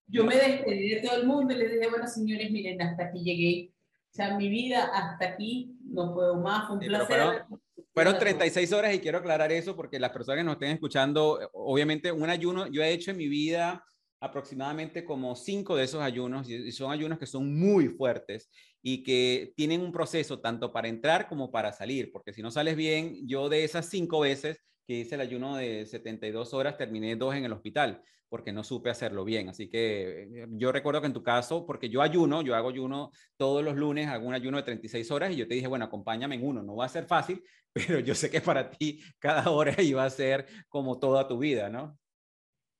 [0.07, 3.23] Yo me despedí de todo el mundo y les dije, bueno, señores, miren, hasta aquí
[3.23, 3.73] llegué.
[4.11, 7.07] O sea, mi vida hasta aquí, no puedo más, fue un placer.
[7.07, 7.61] Fueron,
[7.93, 12.11] fueron 36 horas y quiero aclarar eso porque las personas que nos estén escuchando, obviamente
[12.11, 13.83] un ayuno, yo he hecho en mi vida
[14.21, 18.49] aproximadamente como cinco de esos ayunos y son ayunos que son muy fuertes
[18.81, 22.75] y que tienen un proceso tanto para entrar como para salir, porque si no sales
[22.75, 27.35] bien, yo de esas cinco veces que hice el ayuno de 72 horas, terminé dos
[27.35, 29.49] en el hospital porque no supe hacerlo bien.
[29.49, 33.11] Así que eh, yo recuerdo que en tu caso, porque yo ayuno, yo hago ayuno
[33.35, 36.35] todos los lunes, hago un ayuno de 36 horas y yo te dije, bueno, acompáñame
[36.35, 36.61] en uno.
[36.61, 40.09] No va a ser fácil, pero yo sé que para ti cada hora iba a
[40.09, 41.97] ser como toda tu vida, ¿no?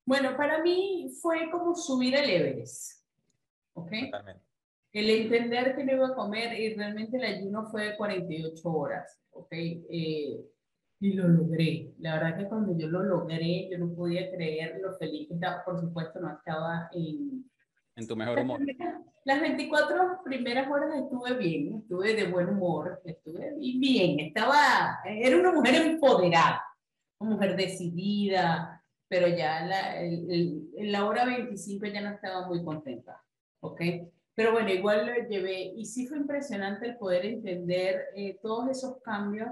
[0.05, 3.03] Bueno, para mí fue como subir el Everest.
[3.73, 3.91] ¿Ok?
[4.05, 4.48] Totalmente.
[4.91, 9.19] El entender que no iba a comer y realmente el ayuno fue de 48 horas.
[9.31, 9.51] ¿Ok?
[9.51, 10.41] Eh,
[11.01, 11.93] y lo logré.
[11.99, 15.63] La verdad que cuando yo lo logré, yo no podía creer lo feliz que estaba.
[15.63, 17.49] Por supuesto, no estaba en...
[17.95, 18.59] En tu mejor humor.
[19.25, 25.51] Las 24 primeras horas estuve bien, estuve de buen humor, estuve bien, estaba, era una
[25.51, 26.63] mujer empoderada,
[27.19, 33.21] una mujer decidida, pero ya la, en la hora 25 ya no estaba muy contenta,
[33.59, 33.81] ¿ok?
[34.39, 39.01] Pero bueno, igual lo llevé y sí fue impresionante el poder entender eh, todos esos
[39.01, 39.49] cambios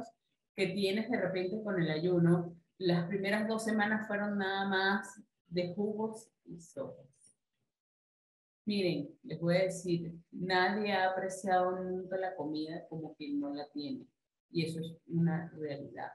[0.56, 2.56] que tienes de repente con el ayuno.
[2.78, 7.06] Las primeras dos semanas fueron nada más de jugos y sopas.
[8.64, 13.68] Miren, les voy a decir, nadie ha apreciado nunca la comida como quien no la
[13.74, 14.08] tiene.
[14.52, 16.14] Y eso es una realidad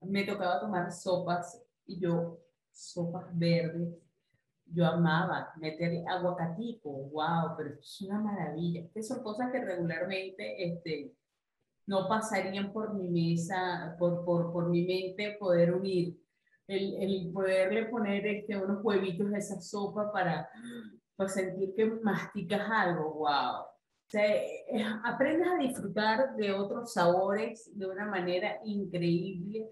[0.00, 2.40] me tocaba tomar sopas y yo,
[2.72, 4.03] sopas verdes,
[4.66, 8.80] yo amaba meter aguacatico, wow, pero es una maravilla.
[8.80, 11.12] Estas son cosas que regularmente este,
[11.86, 16.18] no pasarían por mi mesa, por, por, por mi mente poder unir.
[16.66, 20.48] El, el poderle poner este, unos huevitos a esa sopa para,
[21.14, 23.66] para sentir que masticas algo, wow.
[24.08, 24.64] Se,
[25.04, 29.68] aprendes a disfrutar de otros sabores de una manera increíble,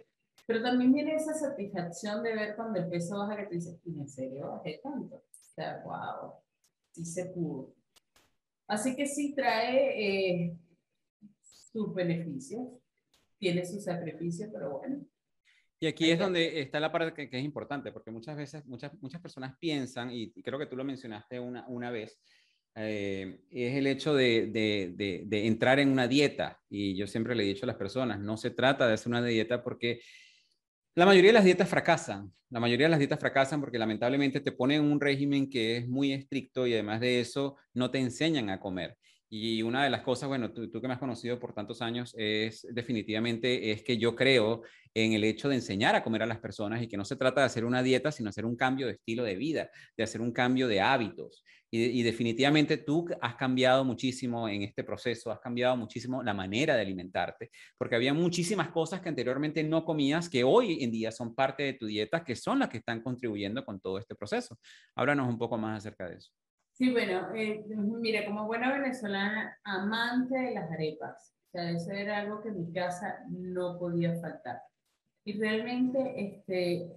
[0.47, 4.09] pero también viene esa satisfacción de ver cuando el peso baja que te dices, ¿en
[4.09, 5.17] serio bajé tanto?
[5.17, 6.33] O sea, wow,
[6.93, 7.75] sí se pudo.
[8.67, 10.57] Así que sí trae eh,
[11.73, 12.69] sus beneficios,
[13.39, 15.05] tiene sus sacrificios, pero bueno.
[15.81, 19.21] Y aquí es donde está la parte que, es importante, porque muchas veces, muchas, muchas
[19.21, 22.21] personas piensan, y, creo que tú lo mencionaste una, una vez,
[22.77, 26.61] eh, es el hecho de, de, de, entrar en una dieta.
[26.71, 29.25] Y yo siempre le he dicho a las personas, no se trata de hacer una
[29.25, 30.01] dieta porque
[30.95, 32.33] la mayoría de las dietas fracasan.
[32.51, 36.13] La mayoría de las dietas fracasan porque lamentablemente te ponen un régimen que es muy
[36.13, 38.99] estricto y además de eso no te enseñan a comer.
[39.35, 42.67] Y una de las cosas, bueno, tú, que me has conocido por tantos años, es
[42.71, 44.61] definitivamente es que yo creo
[44.93, 47.41] en el hecho de enseñar a comer a las personas y que no se trata
[47.41, 50.33] de hacer una dieta, sino hacer un cambio de estilo de vida, de hacer un
[50.33, 51.43] cambio de hábitos.
[51.71, 56.83] Y, definitivamente tú has cambiado muchísimo en este proceso, has cambiado muchísimo la manera de
[56.83, 61.63] alimentarte, porque había muchísimas cosas que anteriormente no comías que hoy en día son parte
[61.63, 64.59] de tu dieta, que son las que están contribuyendo con todo este proceso.
[64.95, 66.33] Háblanos un poco más acerca de eso.
[66.83, 71.33] Sí, bueno, eh, mira, como buena venezolana, amante de las arepas.
[71.47, 74.61] O sea, eso era algo que mi casa no podía faltar.
[75.25, 76.91] Y realmente este,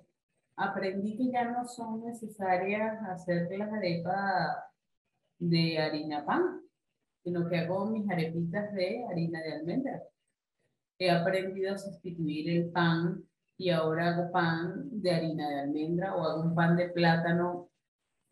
[0.55, 4.57] aprendí que ya no son necesarias hacer las arepas
[5.37, 6.61] de harina pan,
[7.23, 10.01] sino que hago mis arepitas de harina de almendra.
[10.97, 13.23] He aprendido a sustituir el pan
[13.55, 17.69] y ahora hago pan de harina de almendra o hago un pan de plátano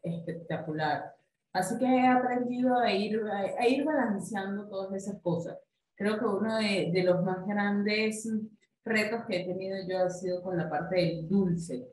[0.01, 1.12] espectacular.
[1.53, 5.57] Así que he aprendido a ir, a, ir balanceando todas esas cosas.
[5.95, 8.27] Creo que uno de, de, los más grandes
[8.83, 11.87] retos que he tenido yo ha sido con la parte del dulce.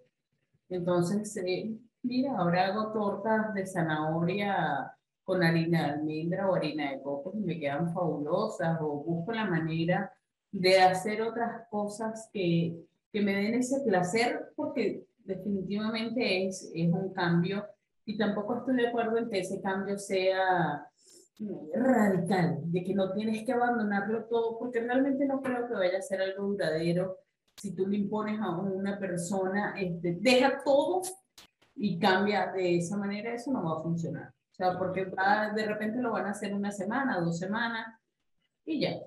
[0.71, 4.91] Entonces, eh, mira, ahora hago tortas de zanahoria
[5.25, 9.45] con harina de almendra o harina de coco y me quedan fabulosas o busco la
[9.45, 10.13] manera
[10.51, 12.83] de hacer otras cosas que,
[13.13, 17.65] que me den ese placer porque definitivamente es, es un cambio
[18.11, 20.85] y tampoco estoy de acuerdo en que ese cambio sea
[21.75, 26.03] radical, de que no tienes que abandonarlo todo, porque realmente no creo que vaya a
[26.03, 27.19] ser algo duradero.
[27.57, 31.03] Si tú le impones a una persona, este, deja todo
[31.77, 34.29] y cambia de esa manera, eso no va a funcionar.
[34.29, 37.87] O sea, porque va, de repente lo van a hacer una semana, dos semanas
[38.65, 38.99] y ya.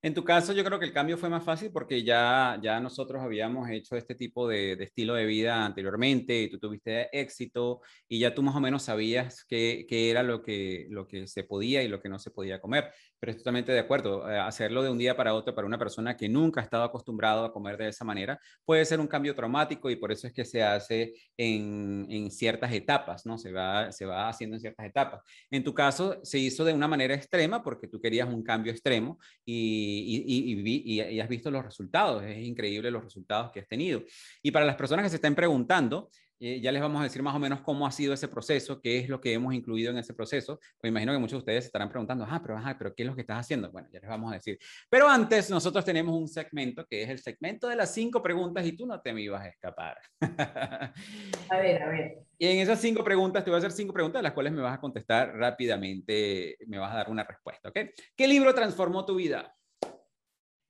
[0.00, 3.20] En tu caso, yo creo que el cambio fue más fácil porque ya, ya nosotros
[3.20, 8.32] habíamos hecho este tipo de, estilo de vida anteriormente y tú tuviste éxito y ya
[8.32, 11.88] tú más o menos sabías qué, qué, era lo que, lo que se podía y
[11.88, 12.92] lo que no se podía comer.
[13.18, 14.30] Pero estoy totalmente de acuerdo.
[14.30, 17.44] Eh, hacerlo de un día para otro para una persona que nunca ha estado acostumbrado
[17.44, 20.44] a comer de esa manera puede ser un cambio traumático y por eso es que
[20.44, 23.36] se hace en, en ciertas etapas, ¿no?
[23.36, 25.22] Se va, se va haciendo en ciertas etapas.
[25.50, 29.18] En tu caso, se hizo de una manera extrema porque tú querías un cambio extremo
[29.44, 32.22] y, y, y, has visto los resultados.
[32.24, 34.02] Es increíble los resultados que has tenido.
[34.42, 36.10] Y para las personas que se estén preguntando,
[36.40, 38.98] eh, ya les vamos a decir más o menos cómo ha sido ese proceso, qué
[38.98, 40.60] es lo que hemos incluido en ese proceso.
[40.80, 43.14] Pues imagino que muchos de ustedes estarán preguntando, ah, pero, ajá, pero ¿qué es lo
[43.14, 43.72] que estás haciendo?
[43.72, 44.58] Bueno, ya les vamos a decir.
[44.88, 48.72] Pero antes, nosotros tenemos un segmento que es el segmento de las cinco preguntas y
[48.72, 49.98] tú no te me ibas a escapar.
[50.20, 52.18] a ver, a ver.
[52.38, 54.74] Y en esas cinco preguntas, te voy a hacer cinco preguntas, las cuales me vas
[54.74, 57.78] a contestar rápidamente, me vas a dar una respuesta, ¿ok?
[58.16, 59.52] ¿Qué libro transformó tu vida?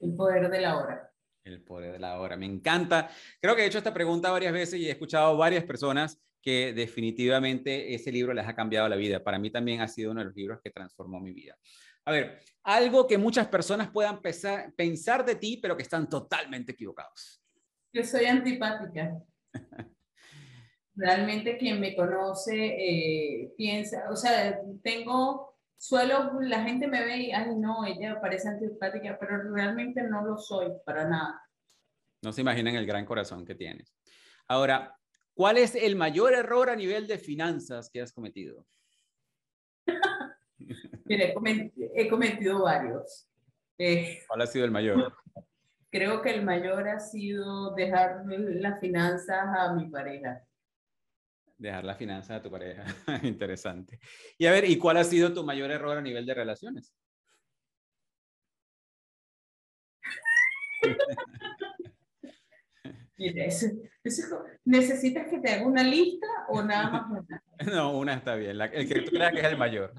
[0.00, 1.12] El poder de la hora.
[1.44, 2.36] El poder de la hora.
[2.36, 3.10] Me encanta.
[3.40, 7.94] Creo que he hecho esta pregunta varias veces y he escuchado varias personas que definitivamente
[7.94, 9.22] ese libro les ha cambiado la vida.
[9.22, 11.56] Para mí también ha sido uno de los libros que transformó mi vida.
[12.04, 16.72] A ver, algo que muchas personas puedan pensar, pensar de ti, pero que están totalmente
[16.72, 17.42] equivocados.
[17.92, 19.20] Yo soy antipática.
[20.94, 25.47] Realmente quien me conoce eh, piensa, o sea, tengo
[25.78, 30.36] suelo, la gente me ve y, ay, no, ella parece antipática, pero realmente no lo
[30.36, 31.42] soy para nada.
[32.22, 33.94] No se imaginan el gran corazón que tienes.
[34.48, 34.96] Ahora,
[35.34, 38.66] ¿cuál es el mayor error a nivel de finanzas que has cometido?
[41.08, 43.28] He cometido varios.
[43.78, 45.16] Eh, ¿Cuál ha sido el mayor?
[45.90, 50.42] Creo que el mayor ha sido dejar las finanzas a mi pareja.
[51.58, 52.84] Dejar la finanza a tu pareja.
[53.24, 53.98] Interesante.
[54.38, 56.94] Y a ver, ¿y cuál ha sido tu mayor error a nivel de relaciones?
[64.64, 67.42] ¿necesitas que te haga una lista o nada más una?
[67.74, 69.92] No, una está bien, el que tú creas que es el mayor.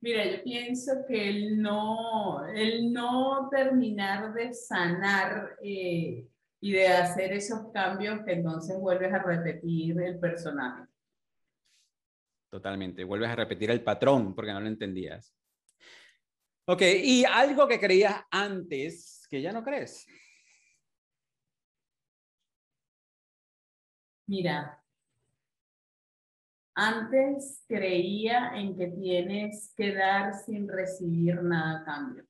[0.00, 6.28] Mira, yo pienso que el no, el no terminar de sanar eh,
[6.64, 10.88] y de hacer esos cambios que entonces vuelves a repetir el personaje.
[12.48, 13.04] totalmente.
[13.04, 15.36] Vuelves a repetir el patrón porque no lo entendías.
[16.66, 20.06] Ok, y algo que creías antes que ya no crees.
[24.26, 24.82] Mira,
[26.74, 32.24] antes creía en que tienes que dar sin recibir nada a cambio.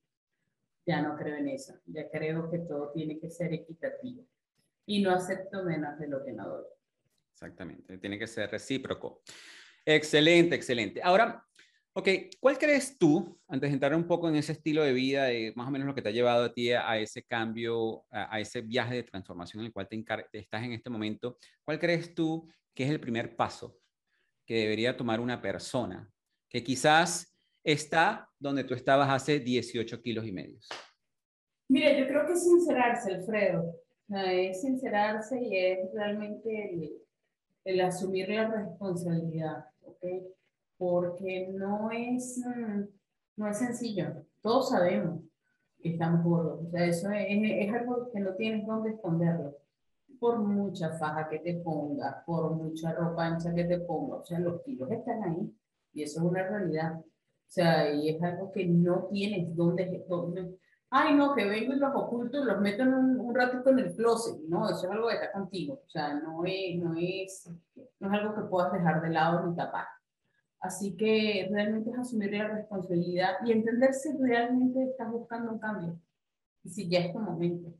[0.87, 1.75] Ya no creo en eso.
[1.87, 4.25] Ya creo que todo tiene que ser equitativo.
[4.87, 6.65] Y no acepto menos de lo que no doy.
[7.33, 7.99] Exactamente.
[7.99, 9.23] Tiene que ser recíproco.
[9.85, 11.01] Excelente, excelente.
[11.03, 11.45] Ahora,
[11.95, 12.09] ok,
[12.41, 15.69] ¿cuál crees tú, antes de entrar un poco en ese estilo de vida, de más
[15.69, 18.97] o menos lo que te ha llevado a ti a ese cambio, a, ese viaje
[18.97, 22.91] de transformación en el cual te, estás en este momento, ¿cuál crees tú que es
[22.91, 23.79] el primer paso
[24.45, 26.11] que debería tomar una persona
[26.49, 27.34] que quizás
[27.65, 30.59] está donde tú estabas hace 18 kilos y medio?
[31.69, 33.75] Mira, yo creo que es sincerarse, Alfredo.
[34.09, 36.93] Es sincerarse y es realmente el,
[37.65, 39.65] el asumir la responsabilidad.
[40.77, 42.83] Porque no es, mm,
[43.37, 44.27] no es sencillo.
[44.43, 45.23] Todos sabemos
[45.81, 46.67] que estamos gordos.
[46.67, 49.57] O sea, eso es, es, algo que no tienes dónde esconderlo.
[50.21, 54.39] Por mucha faja que te pongas, por mucha ropa ancha que te pongas, o sea,
[54.39, 55.53] los kilos están ahí
[55.93, 57.01] y eso es una realidad.
[57.55, 60.59] Sea, y es algo que no tienes dónde, dónde
[60.97, 63.81] ay, no, que vengo y los oculto y los meto en un, un ratito en
[63.81, 64.41] el closet.
[64.49, 65.83] No, eso es algo que está contigo.
[65.85, 67.51] O sea, no es, no es,
[67.99, 69.87] no es algo que puedas dejar de lado ni tapar.
[70.61, 75.99] Así que realmente es asumir la responsabilidad y entender si realmente estás buscando un cambio
[76.63, 77.75] y si ya es tu momento.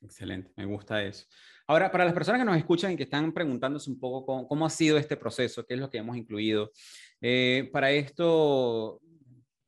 [0.00, 1.26] Excelente, me gusta eso.
[1.66, 4.70] Ahora, para las personas que nos escuchan y que están preguntándose un poco cómo, ha
[4.70, 6.72] sido este proceso, qué es lo que hemos incluido,
[7.20, 9.00] eh, para esto,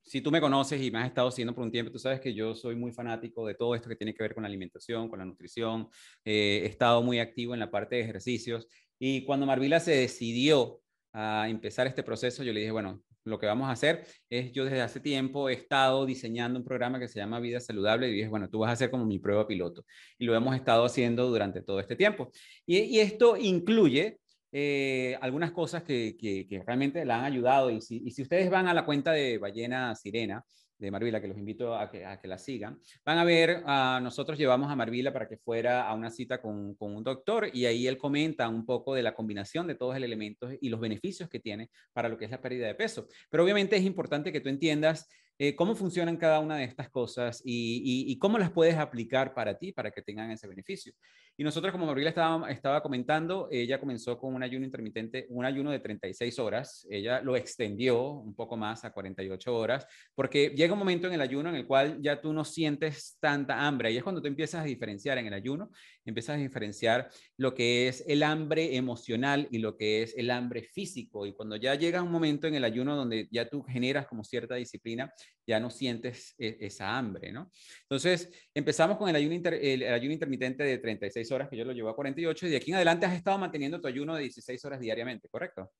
[0.03, 2.33] si tú me conoces y me has estado siguiendo por un tiempo, tú sabes que
[2.33, 5.19] yo soy muy fanático de todo esto que tiene que ver con la alimentación, con
[5.19, 5.87] la nutrición.
[6.25, 8.67] Eh, he estado muy activo en la parte de ejercicios
[8.99, 10.81] y cuando Marvila se decidió
[11.13, 14.65] a empezar este proceso, yo le dije, bueno, lo que vamos a hacer es, yo
[14.65, 18.27] desde hace tiempo he estado diseñando un programa que se llama Vida Saludable y dije,
[18.27, 19.85] bueno, tú vas a ser como mi prueba piloto.
[20.17, 22.31] Y lo hemos estado haciendo durante todo este tiempo.
[22.65, 24.19] Y, esto incluye
[24.55, 27.71] eh, algunas cosas que, realmente la han ayudado.
[27.71, 30.45] Y si, ustedes van a la cuenta de Ballena Sirena,
[30.77, 32.79] de Marvila, que los invito a que, la sigan.
[33.03, 36.75] Van a ver, uh, nosotros llevamos a Marvila para que fuera a una cita con,
[36.77, 40.53] un doctor y ahí él comenta un poco de la combinación de todos los elementos
[40.61, 43.07] y los beneficios que tiene para lo que es la pérdida de peso.
[43.29, 45.07] Pero obviamente es importante que tú entiendas
[45.39, 49.71] eh, cómo funcionan cada una de estas cosas y, cómo las puedes aplicar para ti,
[49.71, 50.93] para que tengan ese beneficio.
[51.35, 55.71] Y nosotros, como Gabriela estaba, estaba comentando, ella comenzó con un ayuno intermitente, un ayuno
[55.71, 56.85] de 36 horas.
[56.89, 61.21] Ella lo extendió un poco más a 48 horas, porque llega un momento en el
[61.21, 63.91] ayuno en el cual ya tú no sientes tanta hambre.
[63.91, 65.71] Y es cuando tú empiezas a diferenciar en el ayuno,
[66.05, 70.63] empiezas a diferenciar lo que es el hambre emocional y lo que es el hambre
[70.63, 71.25] físico.
[71.25, 74.55] Y cuando ya llega un momento en el ayuno donde ya tú generas como cierta
[74.55, 75.11] disciplina,
[75.45, 77.51] ya no sientes e, esa hambre, ¿no?
[77.81, 81.89] Entonces, empezamos con el ayuno, el, ayuno intermitente de 36 horas, que yo lo llevo
[81.89, 84.79] a 48, y de aquí en adelante has estado manteniendo tu ayuno de 16 horas
[84.79, 85.71] diariamente, ¿correcto?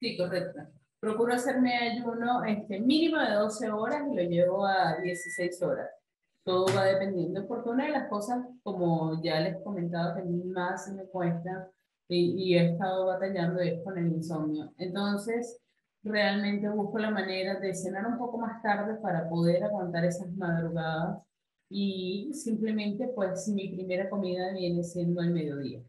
[0.00, 0.60] Sí, correcto.
[1.00, 5.90] Procuro hacerme ayuno este, mínimo de 12 horas y lo llevo a 16 horas.
[6.44, 10.92] Todo va dependiendo, porque una de las cosas, como ya les he comentado, que más
[10.92, 11.70] me cuesta
[12.08, 14.72] y, y he estado batallando es con el insomnio.
[14.78, 15.60] Entonces,
[16.02, 21.18] realmente busco la manera de cenar un poco más tarde para poder aguantar esas madrugadas
[21.72, 25.82] y simplemente pues mi primera comida viene siendo al mediodía.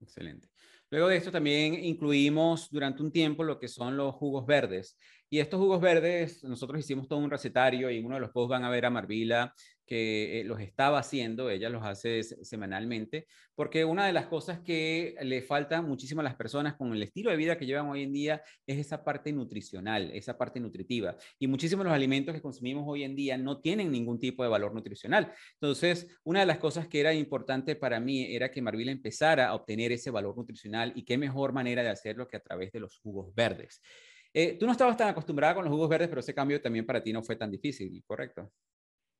[0.00, 0.48] Excelente.
[0.90, 4.98] Luego de esto también incluimos durante un tiempo lo que son los jugos verdes.
[5.30, 8.50] Y estos jugos verdes, nosotros hicimos todo un recetario y en uno de los posts
[8.50, 9.54] van a ver a Marvila
[9.92, 15.14] que eh, los estaba haciendo, ella los hace semanalmente, porque una de las cosas que
[15.20, 18.10] le falta muchísimo a las personas con el estilo de vida que llevan hoy en
[18.14, 21.14] día es esa parte nutricional, esa parte nutritiva.
[21.38, 24.48] Y muchísimos de los alimentos que consumimos hoy en día no tienen ningún tipo de
[24.48, 25.30] valor nutricional.
[25.60, 29.54] Entonces, una de las cosas que era importante para mí era que Marvila empezara a
[29.54, 32.98] obtener ese valor nutricional y qué mejor manera de hacerlo que a través de los
[33.00, 33.82] jugos verdes.
[34.32, 37.02] Eh, tú no estabas tan acostumbrada con los jugos verdes, pero ese cambio también para
[37.02, 38.50] ti no fue tan difícil, ¿correcto?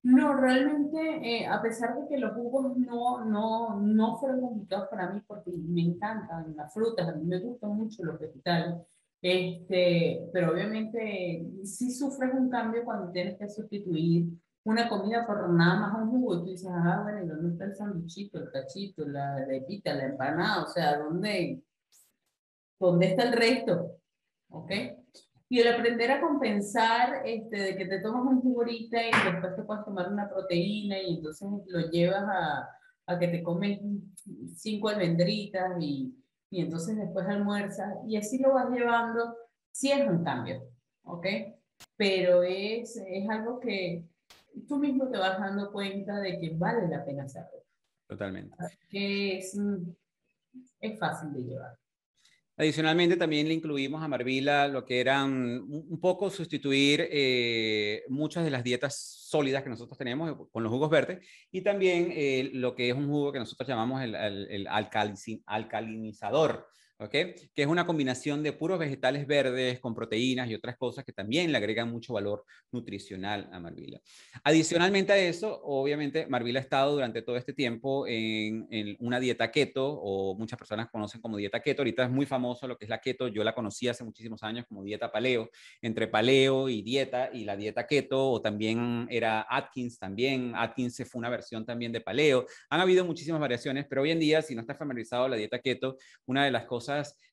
[0.02, 5.10] No, realmente, eh, a pesar de que los jugos no, no, no fueron complicados para
[5.10, 8.74] mí, porque me encantan las frutas, a mí me gustan mucho los vegetales,
[9.22, 14.26] este, pero obviamente sí sufres un cambio cuando tienes que sustituir
[14.64, 17.74] una comida por nada más un jugo tú dices, ah, bueno, ¿y dónde está el
[17.76, 20.64] sanduchito, el cachito, la lepita, la empanada?
[20.64, 21.62] O sea, ¿dónde,
[22.78, 23.96] dónde está el resto?
[24.50, 24.70] ¿Ok?
[25.52, 29.62] Y el aprender a compensar, este, de que te tomas un jugo y después te
[29.64, 32.70] puedes tomar una proteína y entonces lo llevas a,
[33.04, 33.78] a que te comes
[34.56, 36.16] cinco almendritas y,
[36.48, 39.36] y entonces después almuerzas y así lo vas llevando,
[39.70, 40.70] sí es un cambio,
[41.02, 41.26] ¿ok?
[41.98, 44.06] Pero es, es algo que
[44.66, 47.62] tú mismo te vas dando cuenta de que vale la pena hacerlo.
[48.08, 48.56] Totalmente.
[48.88, 49.54] Que es,
[50.80, 51.81] es fácil de llevar.
[52.56, 58.50] Adicionalmente, también le incluimos a Marvila lo que eran un poco sustituir eh, muchas de
[58.50, 62.90] las dietas sólidas que nosotros tenemos con los jugos verdes y también eh, lo que
[62.90, 64.66] es un jugo que nosotros llamamos el
[65.46, 66.68] alcalinizador
[67.08, 71.52] que es una combinación de puros vegetales verdes con proteínas y otras cosas que también
[71.52, 74.00] le agregan mucho valor nutricional a Marvila.
[74.44, 78.66] Adicionalmente a eso, obviamente, Marvila ha estado durante todo este tiempo en,
[79.00, 81.82] una dieta keto, o muchas personas conocen como dieta keto.
[81.82, 83.28] Ahorita es muy famoso lo que es la keto.
[83.28, 85.50] Yo la conocí hace muchísimos años como dieta paleo,
[85.80, 90.52] entre paleo y dieta, y la dieta keto, o también era Atkins también.
[90.54, 92.46] Atkins fue una versión también de paleo.
[92.70, 95.96] Han habido muchísimas variaciones, pero hoy en día, si no está familiarizado la dieta keto,
[96.26, 96.91] una de las cosas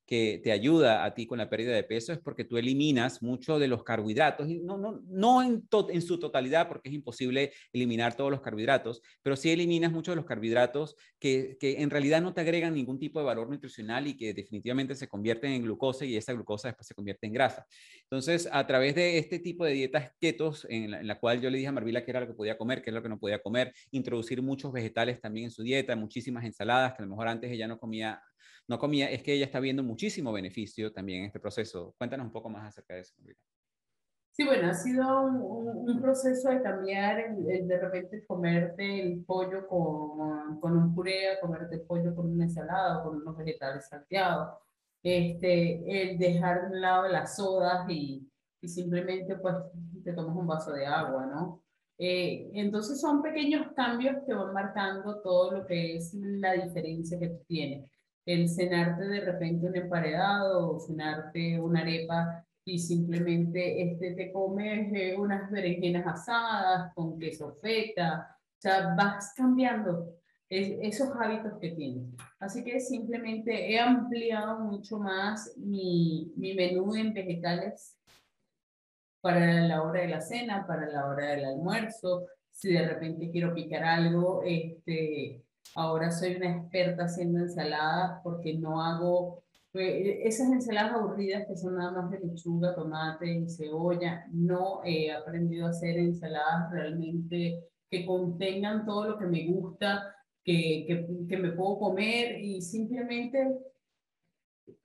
[0.10, 3.60] que te ayuda a ti con la pérdida de peso es porque tú eliminas mucho
[3.60, 8.32] de los carbohidratos, no, no, no en, en su totalidad porque es imposible eliminar todos
[8.32, 12.41] los carbohidratos, pero sí eliminas muchos de los carbohidratos que, que, en realidad no te
[12.41, 16.34] agregan ningún tipo de valor nutricional y que definitivamente se convierten en glucosa y esa
[16.34, 17.68] glucosa después se convierte en grasa.
[18.01, 21.51] Entonces, a través de este tipo de dietas ketos, en la, en la cual yo
[21.51, 23.20] le dije a Marvila que era lo que podía comer, que era lo que no
[23.20, 27.28] podía comer, introducir muchos vegetales también en su dieta, muchísimas ensaladas, que a lo mejor
[27.28, 28.20] antes ella no comía
[28.70, 31.95] no comía, es que ella está viendo muchísimo beneficio también en este proceso.
[31.97, 33.15] Cuéntanos un poco más acerca de eso.
[34.32, 40.59] Sí, bueno, ha sido un, proceso de cambiar, el, de repente comerte el pollo con,
[40.59, 44.59] con un puré, comerte el pollo con una ensalada, con unos vegetales salteados,
[45.01, 48.30] este, el dejar de un lado las sodas y,
[48.61, 49.55] y simplemente pues
[50.03, 51.63] te tomas un vaso de agua, ¿no?
[51.97, 57.30] Eh, entonces son pequeños cambios que van marcando todo lo que es la diferencia que
[57.30, 57.89] tú tienes
[58.26, 64.91] el cenarte de repente un emparedado o cenarte una arepa y simplemente este, te comes
[64.93, 70.13] eh, unas berenjenas asadas con queso feta, o sea, vas cambiando
[70.49, 72.05] esos hábitos que tienes.
[72.39, 77.95] Así que simplemente he ampliado mucho más mi, mi menú en vegetales
[79.22, 83.53] para la hora de la cena, para la hora del almuerzo, si de repente quiero
[83.53, 85.43] picar algo, este,
[85.76, 89.43] Ahora soy una experta haciendo ensaladas porque no hago
[89.74, 94.26] eh, esas ensaladas aburridas que son nada más de lechuga, tomate y cebolla.
[94.32, 100.86] No he aprendido a hacer ensaladas realmente que contengan todo lo que me gusta, que,
[100.88, 103.59] que, que me puedo comer y simplemente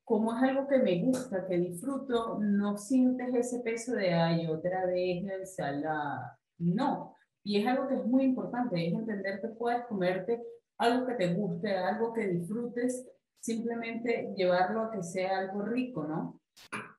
[0.04, 4.84] como es algo que me gusta, que disfruto, no sientes ese peso de, ay, otra
[4.86, 6.38] vez la ensalada.
[6.58, 7.16] No.
[7.42, 10.42] Y es algo que es muy importante, es entender que puedes comerte
[10.78, 13.06] algo que te guste, algo que disfrutes,
[13.40, 16.40] simplemente llevarlo a que sea algo rico, ¿no?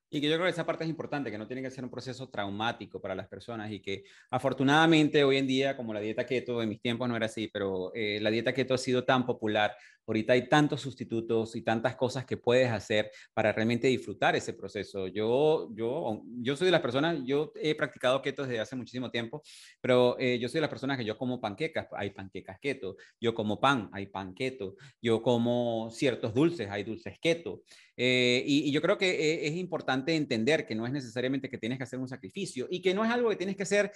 [0.10, 1.90] Y que yo creo que esa parte es importante, que no tiene que ser un
[1.90, 6.62] proceso traumático para las personas y que afortunadamente hoy en día, como la dieta keto,
[6.62, 9.76] en mis tiempos no era así, pero eh, la dieta keto ha sido tan popular
[10.08, 15.08] Ahorita hay tantos sustitutos y tantas cosas que puedes hacer para realmente disfrutar ese proceso.
[15.08, 19.42] Yo, yo, yo soy de las personas, yo he practicado keto desde hace muchísimo tiempo,
[19.82, 23.34] pero eh, yo soy de las personas que yo como panquecas, hay panquecas keto, yo
[23.34, 27.64] como pan, hay pan keto, yo como ciertos dulces, hay dulces keto.
[27.98, 31.58] Eh, y, y, yo creo que eh, es importante entender que no es necesariamente que
[31.58, 33.92] tienes que hacer un sacrificio y que no es algo que tienes que hacer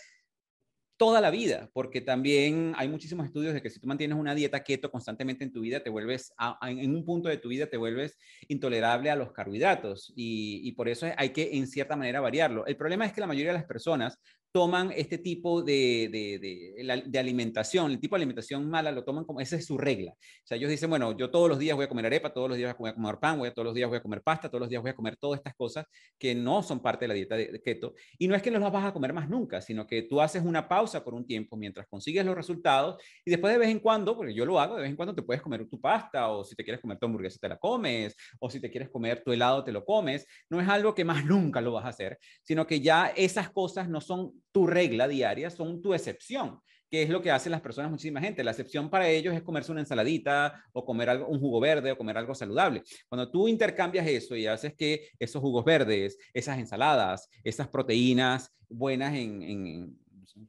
[1.00, 4.66] toda la vida, porque también hay muchísimos estudios de que si tú mantienes una dieta
[4.66, 8.18] keto constantemente en tu vida, te vuelves, en un punto de tu vida, te vuelves
[8.50, 12.66] intolerable a los carbohidratos y, y, por eso hay que en cierta manera variarlo.
[12.66, 14.20] El problema es que la mayoría de las personas
[14.52, 19.40] toman este tipo de, de, de, alimentación, el tipo de alimentación mala lo toman como,
[19.42, 20.12] esa es su regla.
[20.12, 22.58] O sea, ellos dicen, bueno, yo todos los días voy a comer arepa, todos los
[22.58, 24.62] días voy a comer pan, voy a, todos los días voy a comer pasta, todos
[24.62, 25.86] los días voy a comer todas estas cosas
[26.18, 27.94] que no son parte de la dieta de, keto.
[28.18, 30.44] Y no es que no las vas a comer más nunca, sino que tú haces
[30.44, 34.16] una pausa por un tiempo mientras consigues los resultados y después de vez en cuando,
[34.16, 36.56] porque yo lo hago, de vez en cuando te puedes comer tu pasta o si
[36.56, 39.64] te quieres comer tu hamburguesa te la comes o si te quieres comer tu helado
[39.64, 40.26] te lo comes.
[40.50, 43.90] No es algo que más nunca lo vas a hacer, sino que ya esas cosas
[43.90, 47.92] no son tu regla diaria, son tu excepción, que es lo que hacen las personas,
[47.92, 48.44] muchísima gente.
[48.44, 51.98] La excepción para ellos es comerse una ensaladita o comer algo, un jugo verde o
[51.98, 52.84] comer algo saludable.
[53.08, 59.14] Cuando tú intercambias eso y haces que esos jugos verdes, esas ensaladas, esas proteínas buenas
[59.16, 59.98] en,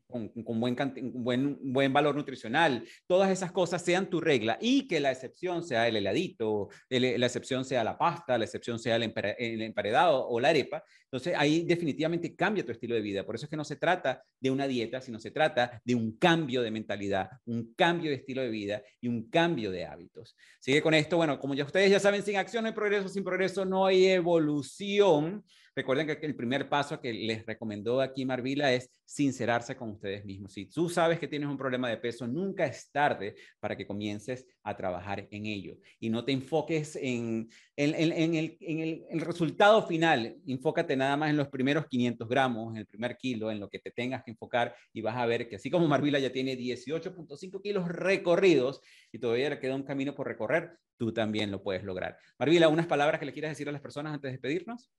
[0.07, 0.31] con,
[0.61, 0.77] buen,
[1.15, 5.89] buen, buen, valor nutricional, todas esas cosas sean tu regla y que la excepción sea
[5.89, 10.49] el heladito, la excepción sea la pasta, la excepción sea el, el emparedado o la
[10.49, 13.27] arepa, entonces ahí definitivamente cambia tu estilo de vida.
[13.27, 16.17] Por eso es que no se trata de una dieta, sino se trata de un
[16.17, 20.37] cambio de mentalidad, un cambio de estilo de vida y un cambio de hábitos.
[20.61, 23.25] Sigue con esto, bueno, como ya ustedes ya saben, sin acción no hay progreso, sin
[23.25, 25.45] progreso no hay evolución.
[25.81, 30.53] Recuerden que el primer paso que les recomendó aquí Marvila es sincerarse con ustedes mismos.
[30.53, 34.47] Si tú sabes que tienes un problema de peso, nunca es tarde para que comiences
[34.63, 35.79] a trabajar en ello.
[35.99, 40.37] Y no te enfoques en, el, resultado final.
[40.47, 43.79] Enfócate nada más en los primeros 500 gramos, en el primer kilo, en lo que
[43.79, 47.63] te tengas que enfocar y vas a ver que así como Marvila ya tiene 18.5
[47.63, 52.19] kilos recorridos y todavía le queda un camino por recorrer, tú también lo puedes lograr.
[52.39, 54.91] Marvila, unas palabras que le quieras decir a las personas antes de despedirnos.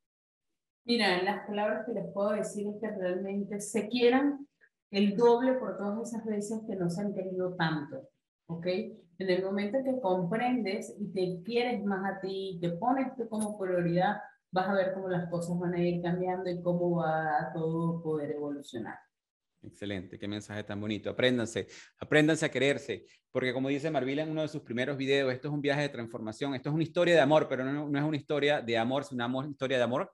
[0.83, 4.47] Mira, las palabras que les puedo decir es que realmente se quieran
[4.89, 8.09] el doble por todas esas veces que no se han querido tanto,
[8.47, 8.65] ¿ok?
[8.65, 13.59] En el momento que comprendes y te quieres más a ti, te pones tú como
[13.59, 14.17] prioridad,
[14.51, 18.01] vas a ver cómo las cosas van a ir cambiando y cómo va a todo
[18.01, 18.97] poder evolucionar.
[19.61, 21.11] Excelente, qué mensaje tan bonito.
[21.11, 21.67] Apréndanse,
[21.99, 25.53] apréndanse a quererse, porque como dice Marvila en uno de sus primeros videos, esto es
[25.53, 28.17] un viaje de transformación, esto es una historia de amor, pero no, no es una
[28.17, 30.11] historia de amor, es una historia de amor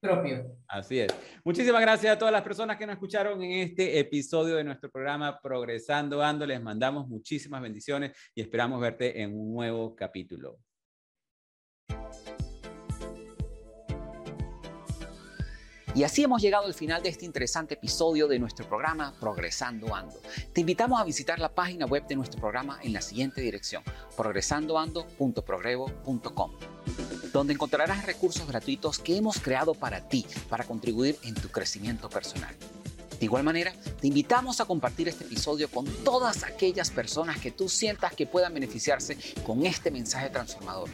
[0.00, 0.56] propio.
[0.66, 1.14] Así es.
[1.44, 5.38] Muchísimas gracias a todas las personas que nos escucharon en este episodio de nuestro programa
[5.40, 6.46] Progresando Ando.
[6.46, 10.58] Les mandamos muchísimas bendiciones y esperamos verte en un nuevo capítulo.
[15.94, 20.20] Y así hemos llegado al final de este interesante episodio de nuestro programa Progresando Ando.
[20.52, 23.82] Te invitamos a visitar la página web de nuestro programa en la siguiente dirección,
[24.16, 26.52] progresandoando.progrevo.com
[27.32, 32.54] donde encontrarás recursos gratuitos que hemos creado para ti, para contribuir en tu crecimiento personal.
[33.18, 37.68] De igual manera, te invitamos a compartir este episodio con todas aquellas personas que tú
[37.68, 40.88] sientas que puedan beneficiarse con este mensaje transformador,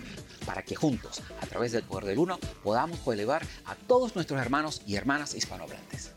[0.46, 4.80] para que juntos, a través del poder del uno, podamos elevar a todos nuestros hermanos
[4.86, 6.12] y hermanas hispanohablantes.